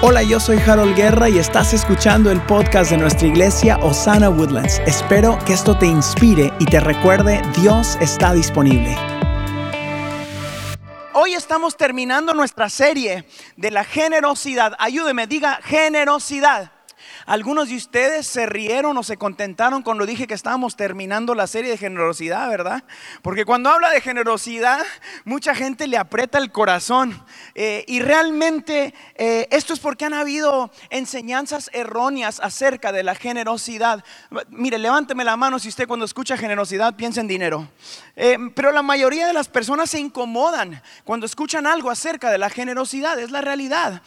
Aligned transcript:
Hola, 0.00 0.22
yo 0.22 0.38
soy 0.38 0.58
Harold 0.58 0.94
Guerra 0.94 1.28
y 1.28 1.38
estás 1.38 1.74
escuchando 1.74 2.30
el 2.30 2.40
podcast 2.42 2.92
de 2.92 2.98
nuestra 2.98 3.26
iglesia 3.26 3.78
Osana 3.78 4.30
Woodlands. 4.30 4.80
Espero 4.86 5.36
que 5.44 5.54
esto 5.54 5.76
te 5.76 5.86
inspire 5.86 6.52
y 6.60 6.66
te 6.66 6.78
recuerde, 6.78 7.42
Dios 7.60 7.98
está 8.00 8.32
disponible. 8.32 8.96
Hoy 11.14 11.34
estamos 11.34 11.76
terminando 11.76 12.32
nuestra 12.32 12.68
serie 12.68 13.24
de 13.56 13.72
la 13.72 13.82
generosidad. 13.82 14.76
Ayúdeme, 14.78 15.26
diga 15.26 15.58
generosidad. 15.64 16.70
Algunos 17.28 17.68
de 17.68 17.76
ustedes 17.76 18.26
se 18.26 18.46
rieron 18.46 18.96
o 18.96 19.02
se 19.02 19.18
contentaron 19.18 19.82
cuando 19.82 20.06
dije 20.06 20.26
que 20.26 20.32
estábamos 20.32 20.76
terminando 20.76 21.34
la 21.34 21.46
serie 21.46 21.72
de 21.72 21.76
generosidad, 21.76 22.48
¿verdad? 22.48 22.84
Porque 23.20 23.44
cuando 23.44 23.68
habla 23.68 23.90
de 23.90 24.00
generosidad, 24.00 24.80
mucha 25.26 25.54
gente 25.54 25.86
le 25.88 25.98
aprieta 25.98 26.38
el 26.38 26.50
corazón. 26.50 27.22
Eh, 27.54 27.84
y 27.86 28.00
realmente 28.00 28.94
eh, 29.14 29.46
esto 29.50 29.74
es 29.74 29.78
porque 29.78 30.06
han 30.06 30.14
habido 30.14 30.70
enseñanzas 30.88 31.68
erróneas 31.74 32.40
acerca 32.40 32.92
de 32.92 33.02
la 33.02 33.14
generosidad. 33.14 34.02
Mire, 34.48 34.78
levánteme 34.78 35.22
la 35.22 35.36
mano 35.36 35.58
si 35.58 35.68
usted 35.68 35.86
cuando 35.86 36.06
escucha 36.06 36.38
generosidad 36.38 36.96
piensa 36.96 37.20
en 37.20 37.28
dinero. 37.28 37.68
Eh, 38.20 38.36
pero 38.52 38.72
la 38.72 38.82
mayoría 38.82 39.28
de 39.28 39.32
las 39.32 39.48
personas 39.48 39.90
se 39.90 40.00
incomodan 40.00 40.82
cuando 41.04 41.24
escuchan 41.24 41.68
algo 41.68 41.88
acerca 41.88 42.32
de 42.32 42.38
la 42.38 42.50
generosidad, 42.50 43.16
es 43.18 43.30
la 43.30 43.40
realidad. 43.40 44.02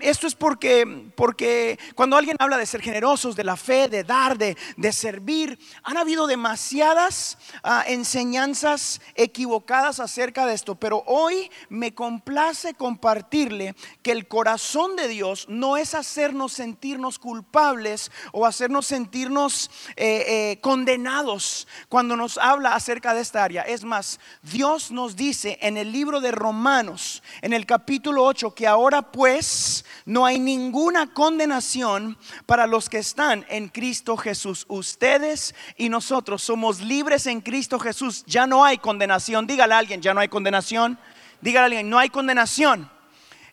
esto 0.00 0.26
es 0.26 0.34
porque, 0.34 1.10
porque 1.14 1.78
cuando 1.94 2.16
alguien 2.16 2.36
habla 2.40 2.56
de 2.56 2.64
ser 2.64 2.80
generosos, 2.80 3.36
de 3.36 3.44
la 3.44 3.58
fe, 3.58 3.88
de 3.88 4.04
dar, 4.04 4.38
de, 4.38 4.56
servir. 4.92 5.58
Han 5.82 5.98
habido 5.98 6.26
demasiadas 6.26 7.36
ah, 7.62 7.84
enseñanzas 7.86 9.00
equivocadas 9.14 10.00
acerca 10.00 10.46
de 10.46 10.54
esto, 10.54 10.76
pero 10.76 11.02
hoy 11.06 11.50
me 11.68 11.94
complace 11.94 12.72
compartirle 12.72 13.74
que 14.02 14.12
el 14.12 14.28
corazón 14.28 14.96
de 14.96 15.08
Dios 15.08 15.46
no 15.48 15.76
es 15.76 15.94
hacernos 15.94 16.54
sentirnos 16.54 17.18
culpables 17.18 18.10
o 18.32 18.46
hacernos 18.46 18.86
sentirnos 18.86 19.70
eh, 19.96 20.24
eh, 20.26 20.60
condenados 20.60 21.68
cuando 21.90 22.16
nos 22.16 22.38
habla 22.38 22.74
acerca 22.74 23.12
de 23.12 23.20
esta 23.20 23.41
Es 23.46 23.82
más, 23.82 24.20
Dios 24.42 24.92
nos 24.92 25.16
dice 25.16 25.58
en 25.60 25.76
el 25.76 25.90
libro 25.90 26.20
de 26.20 26.30
Romanos, 26.30 27.24
en 27.40 27.52
el 27.52 27.66
capítulo 27.66 28.24
8, 28.24 28.54
que 28.54 28.68
ahora 28.68 29.02
pues 29.02 29.84
no 30.06 30.24
hay 30.24 30.38
ninguna 30.38 31.12
condenación 31.12 32.16
para 32.46 32.68
los 32.68 32.88
que 32.88 32.98
están 32.98 33.44
en 33.48 33.68
Cristo 33.68 34.16
Jesús. 34.16 34.64
Ustedes 34.68 35.56
y 35.76 35.88
nosotros 35.88 36.40
somos 36.42 36.80
libres 36.80 37.26
en 37.26 37.40
Cristo 37.40 37.80
Jesús. 37.80 38.22
Ya 38.26 38.46
no 38.46 38.64
hay 38.64 38.78
condenación. 38.78 39.48
Dígale 39.48 39.74
a 39.74 39.78
alguien, 39.78 40.00
ya 40.00 40.14
no 40.14 40.20
hay 40.20 40.28
condenación. 40.28 40.98
Dígale 41.40 41.62
a 41.62 41.66
alguien, 41.66 41.90
no 41.90 41.98
hay 41.98 42.10
condenación. 42.10 42.91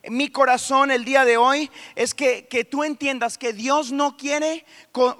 Mi 0.08 0.30
corazón 0.30 0.90
el 0.90 1.04
día 1.04 1.26
de 1.26 1.36
hoy 1.36 1.70
es 1.94 2.14
que, 2.14 2.66
tú 2.70 2.84
entiendas 2.84 3.36
que 3.36 3.52
Dios 3.52 3.92
no 3.92 4.16
quiere 4.16 4.64
uh, 4.94 5.12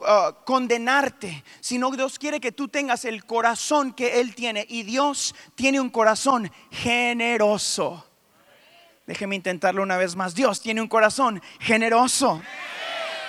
condenarte, 0.44 1.44
sino 1.60 1.90
que 1.90 1.98
Dios 1.98 2.18
quiere 2.18 2.40
que 2.40 2.50
tú 2.50 2.68
tengas 2.68 3.04
el 3.04 3.26
corazón 3.26 3.92
que 3.92 4.20
Él 4.20 4.34
tiene. 4.34 4.64
Y 4.68 4.84
Dios 4.84 5.34
tiene 5.54 5.80
un 5.80 5.90
corazón 5.90 6.50
generoso. 6.70 8.06
Déjeme 9.06 9.36
intentarlo 9.36 9.82
una 9.82 9.98
vez 9.98 10.16
más. 10.16 10.34
Dios 10.34 10.62
tiene 10.62 10.80
un 10.80 10.88
corazón 10.88 11.42
generoso. 11.58 12.40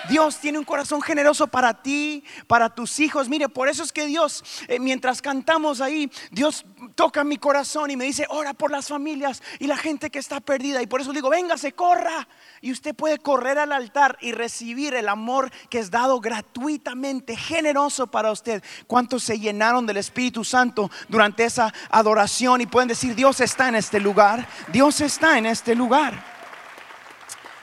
Dios 0.10 0.38
tiene 0.40 0.58
un 0.58 0.66
corazón 0.66 1.02
generoso 1.02 1.48
para 1.48 1.82
ti, 1.82 2.24
para 2.48 2.74
tus 2.74 3.00
hijos. 3.00 3.30
Mire, 3.30 3.50
por 3.50 3.70
eso 3.70 3.84
es 3.84 3.92
que 3.92 4.06
Dios, 4.06 4.44
eh, 4.68 4.80
mientras 4.80 5.22
cantamos 5.22 5.82
ahí, 5.82 6.12
Dios 6.32 6.66
toca 6.96 7.24
mi 7.24 7.38
corazón 7.38 7.92
y 7.92 7.98
me 7.98 8.06
dice, 8.06 8.26
ora 8.30 8.54
por 8.54 8.72
las 8.72 8.88
familias 8.88 9.42
y 9.60 9.68
la 9.68 9.78
gente 9.78 10.10
que 10.10 10.20
está 10.20 10.40
perdida. 10.40 10.82
Y 10.82 10.88
por 10.88 11.02
eso 11.02 11.14
digo, 11.14 11.30
véngase, 11.30 11.74
corra. 11.74 12.28
Y 12.62 12.72
usted 12.72 12.96
puede 12.96 13.20
correr 13.20 13.60
al 13.60 13.72
altar 13.72 14.18
y 14.22 14.32
recibir 14.32 14.94
el 14.94 15.10
amor 15.10 15.52
que 15.70 15.80
es 15.80 15.92
dado 15.92 16.20
gratuitamente, 16.20 17.36
generoso 17.36 18.08
para 18.08 18.32
usted. 18.32 18.64
¿Cuántos 18.88 19.24
se 19.24 19.40
llenaron 19.40 19.86
del 19.86 19.98
Espíritu 19.98 20.44
Santo 20.44 20.90
durante 21.08 21.46
esa 21.46 21.74
adoración 21.90 22.62
y 22.62 22.66
pueden 22.66 22.90
decir, 22.90 23.16
Dios 23.16 23.40
está 23.40 23.68
en 23.68 23.76
este 23.76 24.00
lugar? 24.00 24.48
Dios 24.72 25.02
está 25.02 25.38
en 25.38 25.46
este 25.46 25.76
lugar. 25.76 26.24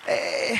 Eh, 0.07 0.59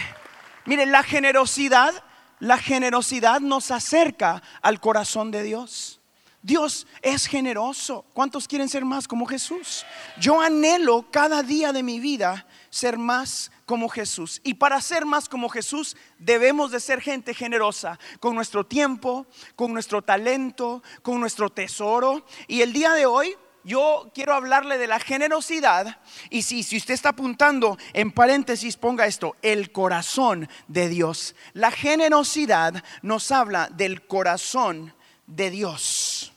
Miren, 0.69 0.93
la 0.93 1.03
generosidad, 1.03 1.95
la 2.41 2.59
generosidad 2.59 3.41
nos 3.41 3.71
acerca 3.71 4.43
al 4.61 4.81
corazón 4.81 5.31
de 5.31 5.43
Dios. 5.43 5.99
Dios 6.43 6.87
es 7.01 7.25
generoso. 7.25 8.05
¿Cuántos 8.13 8.47
quieren 8.47 8.69
ser 8.69 8.85
más 8.85 9.09
como 9.09 9.25
Jesús? 9.25 9.87
Yo 10.21 10.43
anhelo 10.43 11.11
cada 11.11 11.43
día 11.43 11.73
de 11.73 11.83
mi 11.83 12.01
vida 12.01 12.47
ser 12.69 12.99
más 12.99 13.51
como 13.65 13.89
Jesús. 13.89 14.43
Y 14.45 14.55
para 14.55 14.79
ser 14.83 15.07
más 15.07 15.27
como 15.27 15.49
Jesús 15.49 15.97
debemos 16.19 16.71
de 16.71 16.81
ser 16.81 17.01
gente 17.01 17.33
generosa 17.33 17.99
con 18.21 18.35
nuestro 18.35 18.67
tiempo, 18.67 19.27
con 19.57 19.73
nuestro 19.73 20.03
talento, 20.03 20.83
con 21.01 21.19
nuestro 21.19 21.49
tesoro. 21.49 22.27
Y 22.47 22.61
el 22.61 22.75
día 22.75 22.93
de 22.93 23.07
hoy 23.07 23.35
yo 23.69 24.11
quiero 24.15 24.35
hablarle 24.35 24.79
de 24.79 24.87
la 24.87 24.99
generosidad 24.99 25.99
y 26.31 26.41
si, 26.41 26.63
si 26.63 26.79
usted 26.79 26.95
está 26.95 27.11
apuntando 27.11 27.77
en 27.93 28.11
paréntesis, 28.11 28.79
ponga 28.79 29.07
esto, 29.07 29.37
el 29.43 29.71
corazón 29.73 30.49
de 30.69 30.89
Dios. 30.89 31.37
La 31.53 31.71
generosidad 31.71 32.83
nos 33.03 33.31
habla 33.31 33.69
del 33.69 34.07
corazón 34.07 34.95
de 35.27 35.51
Dios. 35.51 36.33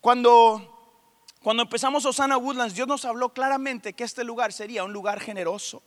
Cuando, 0.00 0.94
cuando 1.42 1.64
empezamos 1.64 2.06
Osana 2.06 2.38
Woodlands, 2.38 2.76
Dios 2.76 2.86
nos 2.86 3.04
habló 3.04 3.34
claramente 3.34 3.92
que 3.92 4.04
este 4.04 4.22
lugar 4.22 4.52
sería 4.52 4.84
un 4.84 4.92
lugar 4.92 5.18
generoso 5.18 5.82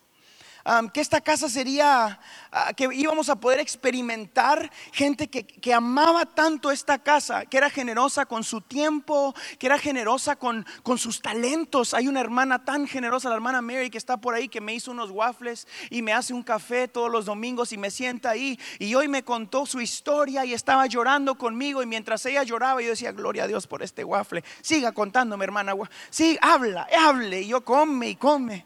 que 0.94 1.02
esta 1.02 1.20
casa 1.20 1.50
sería, 1.50 2.20
ah, 2.52 2.74
que 2.74 2.88
íbamos 2.94 3.28
a 3.30 3.36
poder 3.36 3.60
experimentar 3.60 4.72
gente 4.94 5.28
que, 5.28 5.74
amaba 5.74 6.26
tanto 6.26 6.72
esta 6.72 7.00
casa, 7.00 7.46
que 7.46 7.58
era 7.58 7.70
generosa 7.70 8.26
con 8.26 8.44
su 8.44 8.62
tiempo, 8.62 9.34
que 9.60 9.66
era 9.66 9.78
generosa 9.78 10.36
con, 10.36 10.66
con 10.84 10.98
sus 10.98 11.22
talentos. 11.22 11.94
Hay 11.94 12.08
una 12.08 12.22
hermana 12.22 12.64
tan 12.64 12.88
generosa, 12.88 13.28
la 13.30 13.36
hermana 13.36 13.62
Mary, 13.62 13.90
que 13.90 13.98
está 13.98 14.18
por 14.18 14.36
ahí, 14.36 14.48
que 14.48 14.62
me 14.62 14.74
hizo 14.74 14.92
unos 14.92 15.10
waffles 15.12 15.68
y 15.90 16.02
me 16.02 16.14
hace 16.14 16.34
un 16.34 16.44
café 16.44 16.88
todos 16.88 17.12
los 17.12 17.26
domingos 17.26 17.74
y 17.74 17.78
me 17.78 17.92
sienta 17.92 18.30
ahí. 18.30 18.60
Y 18.80 18.96
hoy 18.96 19.08
me 19.08 19.24
contó 19.24 19.66
su 19.66 19.82
historia 19.82 20.46
y 20.46 20.54
estaba 20.54 20.86
llorando 20.86 21.36
conmigo 21.36 21.84
y 21.84 21.86
mientras 21.86 22.26
ella 22.26 22.44
lloraba 22.44 22.82
yo 22.82 22.90
decía, 22.90 23.12
gloria 23.12 23.44
a 23.44 23.48
Dios 23.48 23.68
por 23.68 23.84
este 23.84 24.04
waffle. 24.04 24.44
Siga 24.62 24.92
contándome, 24.92 25.44
hermana. 25.44 25.74
Sí, 26.10 26.38
habla, 26.42 26.88
hable. 26.98 27.42
Y 27.42 27.48
yo 27.48 27.66
come 27.66 28.10
y 28.10 28.16
come. 28.16 28.66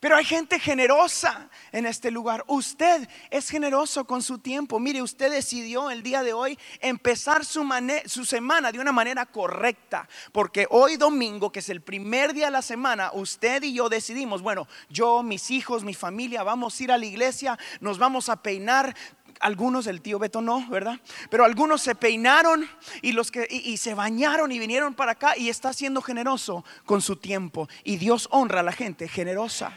Pero 0.00 0.16
hay 0.16 0.24
gente 0.24 0.58
generosa 0.58 1.50
en 1.72 1.84
este 1.84 2.10
lugar. 2.10 2.42
Usted 2.46 3.06
es 3.28 3.50
generoso 3.50 4.06
con 4.06 4.22
su 4.22 4.38
tiempo. 4.38 4.80
Mire, 4.80 5.02
usted 5.02 5.30
decidió 5.30 5.90
el 5.90 6.02
día 6.02 6.22
de 6.22 6.32
hoy 6.32 6.58
empezar 6.80 7.44
su, 7.44 7.68
su, 8.06 8.24
semana 8.24 8.72
de 8.72 8.80
una 8.80 8.92
manera 8.92 9.26
correcta. 9.26 10.08
Porque 10.32 10.66
hoy 10.70 10.96
domingo, 10.96 11.52
que 11.52 11.58
es 11.58 11.68
el 11.68 11.82
primer 11.82 12.32
día 12.32 12.46
de 12.46 12.52
la 12.52 12.62
semana, 12.62 13.10
usted 13.12 13.62
y 13.62 13.74
yo 13.74 13.90
decidimos, 13.90 14.40
bueno, 14.40 14.66
yo, 14.88 15.22
mis 15.22 15.50
hijos, 15.50 15.84
mi 15.84 15.92
familia, 15.92 16.42
vamos 16.42 16.80
a 16.80 16.82
ir 16.82 16.92
a 16.92 16.98
la 16.98 17.04
iglesia, 17.04 17.58
nos 17.80 17.98
vamos 17.98 18.30
a 18.30 18.42
peinar, 18.42 18.96
algunos, 19.40 19.86
el 19.86 20.02
tío 20.02 20.18
Beto 20.18 20.40
no, 20.40 20.68
¿verdad? 20.68 21.00
Pero 21.30 21.44
algunos 21.44 21.82
se 21.82 21.94
peinaron 21.94 22.68
y, 23.02 23.12
los 23.12 23.30
que, 23.30 23.48
y, 23.50 23.76
se 23.78 23.94
bañaron 23.94 24.52
y 24.52 24.58
vinieron 24.58 24.94
para 24.94 25.12
acá 25.12 25.36
y 25.36 25.48
está 25.48 25.72
siendo 25.72 26.02
generoso 26.02 26.64
con 26.84 27.00
su 27.00 27.16
tiempo. 27.16 27.68
Y 27.82 27.96
Dios 27.96 28.28
honra 28.30 28.60
a 28.60 28.62
la 28.62 28.72
gente 28.72 29.08
generosa. 29.08 29.72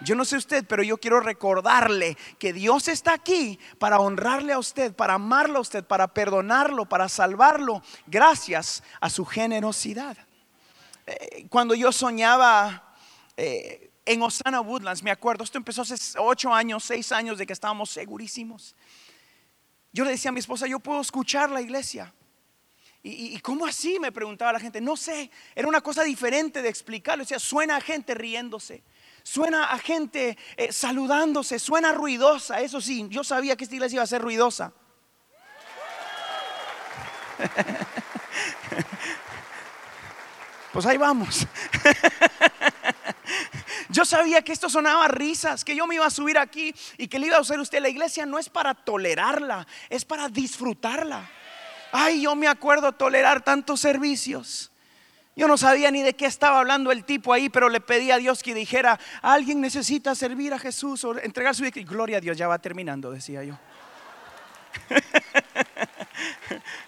Yo 0.00 0.14
no 0.14 0.24
sé 0.24 0.36
usted, 0.36 0.64
pero 0.66 0.82
yo 0.82 0.98
quiero 0.98 1.20
recordarle 1.20 2.16
que 2.38 2.52
Dios 2.52 2.88
está 2.88 3.14
aquí 3.14 3.58
para 3.78 3.98
honrarle 3.98 4.52
a 4.52 4.58
usted, 4.58 4.94
para 4.94 5.14
amarlo 5.14 5.58
a 5.58 5.62
usted, 5.62 5.84
para 5.84 6.08
perdonarlo, 6.08 6.86
para 6.86 7.08
salvarlo, 7.08 7.82
gracias 8.06 8.82
a 9.00 9.10
su 9.10 9.24
generosidad. 9.24 10.16
Eh, 11.06 11.46
cuando 11.48 11.74
yo 11.74 11.90
soñaba 11.90 12.94
eh, 13.36 13.87
en 14.08 14.22
Osana 14.22 14.60
Woodlands, 14.60 15.02
me 15.02 15.10
acuerdo, 15.10 15.44
esto 15.44 15.58
empezó 15.58 15.82
hace 15.82 15.94
ocho 16.18 16.52
años, 16.52 16.82
seis 16.82 17.12
años 17.12 17.36
de 17.36 17.46
que 17.46 17.52
estábamos 17.52 17.90
segurísimos. 17.90 18.74
Yo 19.92 20.04
le 20.04 20.12
decía 20.12 20.30
a 20.30 20.32
mi 20.32 20.40
esposa, 20.40 20.66
yo 20.66 20.80
puedo 20.80 21.00
escuchar 21.00 21.50
la 21.50 21.60
iglesia. 21.60 22.12
¿Y, 23.02 23.38
cómo 23.40 23.64
así? 23.66 23.98
Me 24.00 24.10
preguntaba 24.10 24.52
la 24.52 24.60
gente. 24.60 24.80
No 24.80 24.96
sé, 24.96 25.30
era 25.54 25.68
una 25.68 25.80
cosa 25.80 26.02
diferente 26.02 26.62
de 26.62 26.68
explicarlo. 26.68 27.22
O 27.22 27.26
sea, 27.26 27.38
suena 27.38 27.76
a 27.76 27.80
gente 27.80 28.14
riéndose, 28.14 28.82
suena 29.22 29.64
a 29.64 29.78
gente 29.78 30.36
eh, 30.56 30.72
saludándose, 30.72 31.58
suena 31.58 31.92
ruidosa. 31.92 32.60
Eso 32.60 32.80
sí, 32.80 33.06
yo 33.08 33.22
sabía 33.24 33.56
que 33.56 33.64
esta 33.64 33.76
iglesia 33.76 33.96
iba 33.96 34.04
a 34.04 34.06
ser 34.06 34.22
ruidosa. 34.22 34.72
Pues 40.70 40.84
ahí 40.86 40.98
vamos. 40.98 41.46
Yo 43.90 44.04
sabía 44.04 44.42
que 44.42 44.52
esto 44.52 44.68
sonaba 44.68 45.08
risas, 45.08 45.64
que 45.64 45.74
yo 45.74 45.86
me 45.86 45.94
iba 45.94 46.06
a 46.06 46.10
subir 46.10 46.38
aquí 46.38 46.74
y 46.98 47.08
que 47.08 47.18
le 47.18 47.28
iba 47.28 47.36
a 47.36 47.40
hacer 47.40 47.58
usted. 47.58 47.80
La 47.80 47.88
iglesia 47.88 48.26
no 48.26 48.38
es 48.38 48.48
para 48.48 48.74
tolerarla, 48.74 49.66
es 49.88 50.04
para 50.04 50.28
disfrutarla. 50.28 51.28
Ay, 51.92 52.22
yo 52.22 52.36
me 52.36 52.48
acuerdo 52.48 52.92
tolerar 52.92 53.42
tantos 53.42 53.80
servicios. 53.80 54.70
Yo 55.36 55.48
no 55.48 55.56
sabía 55.56 55.90
ni 55.90 56.02
de 56.02 56.14
qué 56.14 56.26
estaba 56.26 56.58
hablando 56.58 56.90
el 56.90 57.04
tipo 57.04 57.32
ahí, 57.32 57.48
pero 57.48 57.68
le 57.68 57.80
pedí 57.80 58.10
a 58.10 58.18
Dios 58.18 58.42
que 58.42 58.54
dijera, 58.54 58.98
alguien 59.22 59.60
necesita 59.60 60.14
servir 60.14 60.52
a 60.52 60.58
Jesús 60.58 61.04
o 61.04 61.18
entregar 61.18 61.54
su 61.54 61.62
vida. 61.62 61.80
Gloria 61.84 62.18
a 62.18 62.20
Dios, 62.20 62.36
ya 62.36 62.48
va 62.48 62.58
terminando, 62.58 63.12
decía 63.12 63.44
yo. 63.44 63.56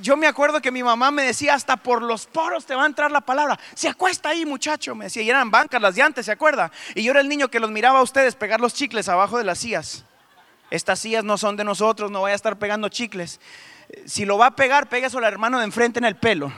Yo 0.00 0.16
me 0.16 0.26
acuerdo 0.26 0.60
que 0.60 0.70
mi 0.70 0.82
mamá 0.82 1.10
me 1.10 1.24
decía, 1.24 1.54
hasta 1.54 1.76
por 1.76 2.02
los 2.02 2.26
poros 2.26 2.64
te 2.64 2.74
va 2.74 2.84
a 2.84 2.86
entrar 2.86 3.10
la 3.10 3.20
palabra. 3.20 3.58
Se 3.74 3.88
acuesta 3.88 4.28
ahí, 4.28 4.46
muchacho, 4.46 4.94
me 4.94 5.06
decía. 5.06 5.22
Y 5.22 5.30
eran 5.30 5.50
bancas 5.50 5.82
las 5.82 5.94
de 5.94 6.02
antes, 6.02 6.26
¿se 6.26 6.32
acuerda? 6.32 6.70
Y 6.94 7.02
yo 7.02 7.10
era 7.10 7.20
el 7.20 7.28
niño 7.28 7.48
que 7.48 7.60
los 7.60 7.70
miraba 7.70 7.98
a 7.98 8.02
ustedes 8.02 8.36
pegar 8.36 8.60
los 8.60 8.74
chicles 8.74 9.08
abajo 9.08 9.38
de 9.38 9.44
las 9.44 9.58
sillas. 9.58 10.04
Estas 10.70 11.00
sillas 11.00 11.24
no 11.24 11.38
son 11.38 11.56
de 11.56 11.64
nosotros, 11.64 12.10
no 12.10 12.22
vaya 12.22 12.34
a 12.34 12.36
estar 12.36 12.58
pegando 12.58 12.88
chicles. 12.88 13.40
Si 14.06 14.24
lo 14.24 14.38
va 14.38 14.46
a 14.46 14.56
pegar, 14.56 14.88
péguese 14.88 15.18
al 15.18 15.24
hermano 15.24 15.58
de 15.58 15.64
enfrente 15.64 15.98
en 15.98 16.04
el 16.04 16.16
pelo 16.16 16.52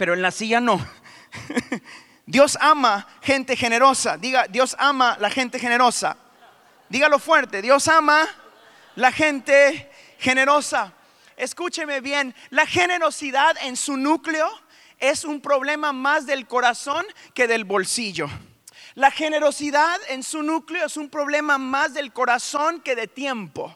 pero 0.00 0.14
en 0.14 0.22
la 0.22 0.30
silla 0.30 0.62
no. 0.62 0.80
Dios 2.26 2.56
ama 2.58 3.06
gente 3.20 3.54
generosa. 3.54 4.16
Diga, 4.16 4.46
Dios 4.48 4.74
ama 4.78 5.18
la 5.20 5.28
gente 5.28 5.58
generosa. 5.58 6.16
Dígalo 6.88 7.18
fuerte, 7.18 7.60
Dios 7.60 7.86
ama 7.86 8.26
la 8.96 9.12
gente 9.12 9.90
generosa. 10.18 10.94
Escúcheme 11.40 12.02
bien, 12.02 12.34
la 12.50 12.66
generosidad 12.66 13.56
en 13.62 13.74
su 13.74 13.96
núcleo 13.96 14.46
es 14.98 15.24
un 15.24 15.40
problema 15.40 15.90
más 15.90 16.26
del 16.26 16.46
corazón 16.46 17.02
que 17.32 17.46
del 17.46 17.64
bolsillo. 17.64 18.28
La 18.94 19.10
generosidad 19.10 19.96
en 20.10 20.22
su 20.22 20.42
núcleo 20.42 20.84
es 20.84 20.98
un 20.98 21.08
problema 21.08 21.56
más 21.56 21.94
del 21.94 22.12
corazón 22.12 22.82
que 22.82 22.94
de 22.94 23.06
tiempo. 23.06 23.74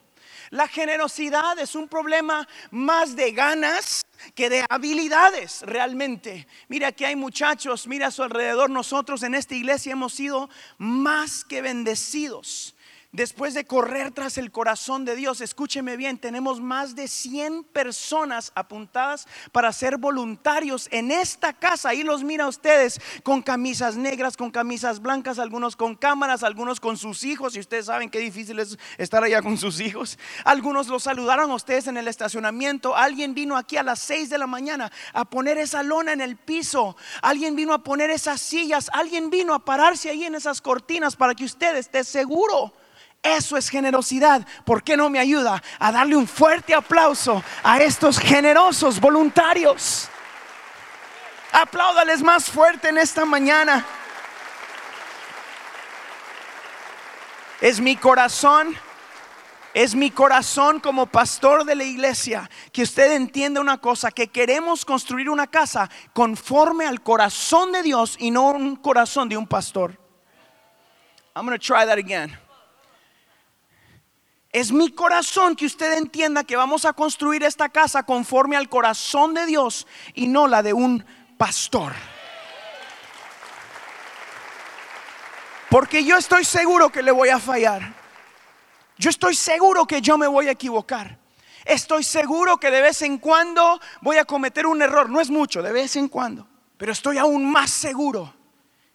La 0.50 0.68
generosidad 0.68 1.58
es 1.58 1.74
un 1.74 1.88
problema 1.88 2.46
más 2.70 3.16
de 3.16 3.32
ganas 3.32 4.04
que 4.34 4.50
de 4.50 4.66
habilidades 4.68 5.62
realmente. 5.62 6.46
Mira, 6.68 6.88
aquí 6.88 7.06
hay 7.06 7.16
muchachos, 7.16 7.86
mira 7.86 8.08
a 8.08 8.10
su 8.10 8.22
alrededor, 8.22 8.68
nosotros 8.68 9.22
en 9.22 9.34
esta 9.34 9.54
iglesia 9.54 9.92
hemos 9.92 10.12
sido 10.12 10.50
más 10.76 11.46
que 11.46 11.62
bendecidos 11.62 12.74
Después 13.14 13.54
de 13.54 13.64
correr 13.64 14.10
tras 14.10 14.38
el 14.38 14.50
corazón 14.50 15.04
de 15.04 15.14
Dios, 15.14 15.40
escúcheme 15.40 15.96
bien, 15.96 16.18
tenemos 16.18 16.60
más 16.60 16.96
de 16.96 17.06
100 17.06 17.62
personas 17.62 18.50
apuntadas 18.56 19.28
para 19.52 19.72
ser 19.72 19.98
voluntarios 19.98 20.88
en 20.90 21.12
esta 21.12 21.52
casa. 21.52 21.90
Ahí 21.90 22.02
los 22.02 22.24
mira 22.24 22.48
ustedes 22.48 23.00
con 23.22 23.40
camisas 23.40 23.94
negras, 23.94 24.36
con 24.36 24.50
camisas 24.50 25.00
blancas, 25.00 25.38
algunos 25.38 25.76
con 25.76 25.94
cámaras, 25.94 26.42
algunos 26.42 26.80
con 26.80 26.96
sus 26.96 27.22
hijos. 27.22 27.54
Y 27.54 27.60
ustedes 27.60 27.86
saben 27.86 28.10
qué 28.10 28.18
difícil 28.18 28.58
es 28.58 28.76
estar 28.98 29.22
allá 29.22 29.42
con 29.42 29.58
sus 29.58 29.78
hijos. 29.78 30.18
Algunos 30.44 30.88
los 30.88 31.04
saludaron 31.04 31.52
a 31.52 31.54
ustedes 31.54 31.86
en 31.86 31.96
el 31.96 32.08
estacionamiento. 32.08 32.96
Alguien 32.96 33.32
vino 33.32 33.56
aquí 33.56 33.76
a 33.76 33.84
las 33.84 34.00
6 34.00 34.28
de 34.28 34.38
la 34.38 34.48
mañana 34.48 34.90
a 35.12 35.24
poner 35.24 35.56
esa 35.58 35.84
lona 35.84 36.12
en 36.12 36.20
el 36.20 36.34
piso. 36.34 36.96
Alguien 37.22 37.54
vino 37.54 37.74
a 37.74 37.84
poner 37.84 38.10
esas 38.10 38.40
sillas. 38.40 38.90
Alguien 38.92 39.30
vino 39.30 39.54
a 39.54 39.64
pararse 39.64 40.10
ahí 40.10 40.24
en 40.24 40.34
esas 40.34 40.60
cortinas 40.60 41.14
para 41.14 41.36
que 41.36 41.44
usted 41.44 41.76
esté 41.76 42.02
seguro 42.02 42.72
eso 43.24 43.56
es 43.56 43.70
generosidad. 43.70 44.46
¿Por 44.64 44.84
qué 44.84 44.96
no 44.96 45.08
me 45.08 45.18
ayuda 45.18 45.62
a 45.78 45.90
darle 45.90 46.14
un 46.14 46.28
fuerte 46.28 46.74
aplauso 46.74 47.42
a 47.62 47.78
estos 47.78 48.18
generosos 48.18 49.00
voluntarios? 49.00 50.08
Apláudales 51.50 52.22
más 52.22 52.50
fuerte 52.50 52.90
en 52.90 52.98
esta 52.98 53.24
mañana. 53.24 53.84
Es 57.62 57.80
mi 57.80 57.96
corazón, 57.96 58.76
es 59.72 59.94
mi 59.94 60.10
corazón 60.10 60.78
como 60.78 61.06
pastor 61.06 61.64
de 61.64 61.76
la 61.76 61.84
iglesia 61.84 62.50
que 62.72 62.82
usted 62.82 63.12
entienda 63.12 63.58
una 63.58 63.78
cosa, 63.78 64.10
que 64.10 64.28
queremos 64.28 64.84
construir 64.84 65.30
una 65.30 65.46
casa 65.46 65.88
conforme 66.12 66.86
al 66.86 67.02
corazón 67.02 67.72
de 67.72 67.82
Dios 67.82 68.16
y 68.18 68.30
no 68.30 68.50
un 68.50 68.76
corazón 68.76 69.30
de 69.30 69.38
un 69.38 69.46
pastor. 69.46 69.98
I'm 71.34 71.46
going 71.46 71.58
to 71.58 71.64
try 71.64 71.86
that 71.86 71.96
again. 71.96 72.36
Es 74.54 74.70
mi 74.70 74.92
corazón 74.92 75.56
que 75.56 75.66
usted 75.66 75.94
entienda 75.94 76.44
que 76.44 76.54
vamos 76.54 76.84
a 76.84 76.92
construir 76.92 77.42
esta 77.42 77.70
casa 77.70 78.04
conforme 78.04 78.56
al 78.56 78.68
corazón 78.68 79.34
de 79.34 79.46
Dios 79.46 79.84
y 80.14 80.28
no 80.28 80.46
la 80.46 80.62
de 80.62 80.72
un 80.72 81.04
pastor. 81.36 81.92
Porque 85.68 86.04
yo 86.04 86.16
estoy 86.16 86.44
seguro 86.44 86.88
que 86.88 87.02
le 87.02 87.10
voy 87.10 87.30
a 87.30 87.40
fallar. 87.40 87.94
Yo 88.96 89.10
estoy 89.10 89.34
seguro 89.34 89.86
que 89.86 90.00
yo 90.00 90.16
me 90.16 90.28
voy 90.28 90.46
a 90.46 90.52
equivocar. 90.52 91.18
Estoy 91.64 92.04
seguro 92.04 92.56
que 92.58 92.70
de 92.70 92.80
vez 92.80 93.02
en 93.02 93.18
cuando 93.18 93.80
voy 94.02 94.18
a 94.18 94.24
cometer 94.24 94.68
un 94.68 94.80
error. 94.80 95.10
No 95.10 95.20
es 95.20 95.30
mucho, 95.30 95.62
de 95.62 95.72
vez 95.72 95.96
en 95.96 96.06
cuando. 96.06 96.46
Pero 96.76 96.92
estoy 96.92 97.18
aún 97.18 97.50
más 97.50 97.72
seguro 97.72 98.32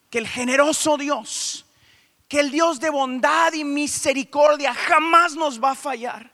que 0.10 0.20
el 0.20 0.28
generoso 0.30 0.96
Dios 0.96 1.66
que 2.30 2.40
el 2.40 2.52
Dios 2.52 2.80
de 2.80 2.92
bondad 2.92 3.52
y 3.54 3.66
misericordia 3.66 4.74
jamás 4.74 5.36
nos 5.36 5.62
va 5.62 5.72
a 5.72 5.76
fallar. 5.76 6.32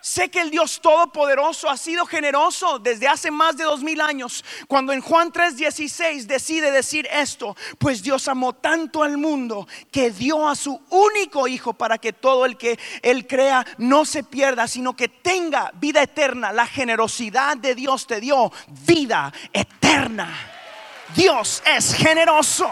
Sé 0.00 0.30
que 0.30 0.40
el 0.40 0.50
Dios 0.50 0.80
Todopoderoso 0.80 1.68
ha 1.68 1.76
sido 1.76 2.06
generoso 2.06 2.78
desde 2.78 3.08
hace 3.08 3.30
más 3.30 3.56
de 3.56 3.64
dos 3.64 3.82
mil 3.82 4.00
años. 4.00 4.44
Cuando 4.68 4.92
en 4.92 5.00
Juan 5.00 5.32
3:16 5.32 6.26
decide 6.26 6.70
decir 6.70 7.08
esto, 7.10 7.56
pues 7.78 8.02
Dios 8.02 8.28
amó 8.28 8.52
tanto 8.52 9.02
al 9.02 9.18
mundo 9.18 9.66
que 9.90 10.10
dio 10.10 10.48
a 10.48 10.54
su 10.54 10.80
único 10.90 11.48
Hijo 11.48 11.72
para 11.72 11.98
que 11.98 12.12
todo 12.12 12.44
el 12.44 12.56
que 12.56 12.78
Él 13.02 13.26
crea 13.26 13.66
no 13.78 14.04
se 14.04 14.22
pierda, 14.22 14.68
sino 14.68 14.94
que 14.94 15.08
tenga 15.08 15.72
vida 15.74 16.02
eterna. 16.02 16.52
La 16.52 16.66
generosidad 16.66 17.56
de 17.56 17.74
Dios 17.74 18.06
te 18.06 18.20
dio 18.20 18.52
vida 18.86 19.32
eterna. 19.52 20.32
Dios 21.16 21.62
es 21.66 21.94
generoso. 21.94 22.70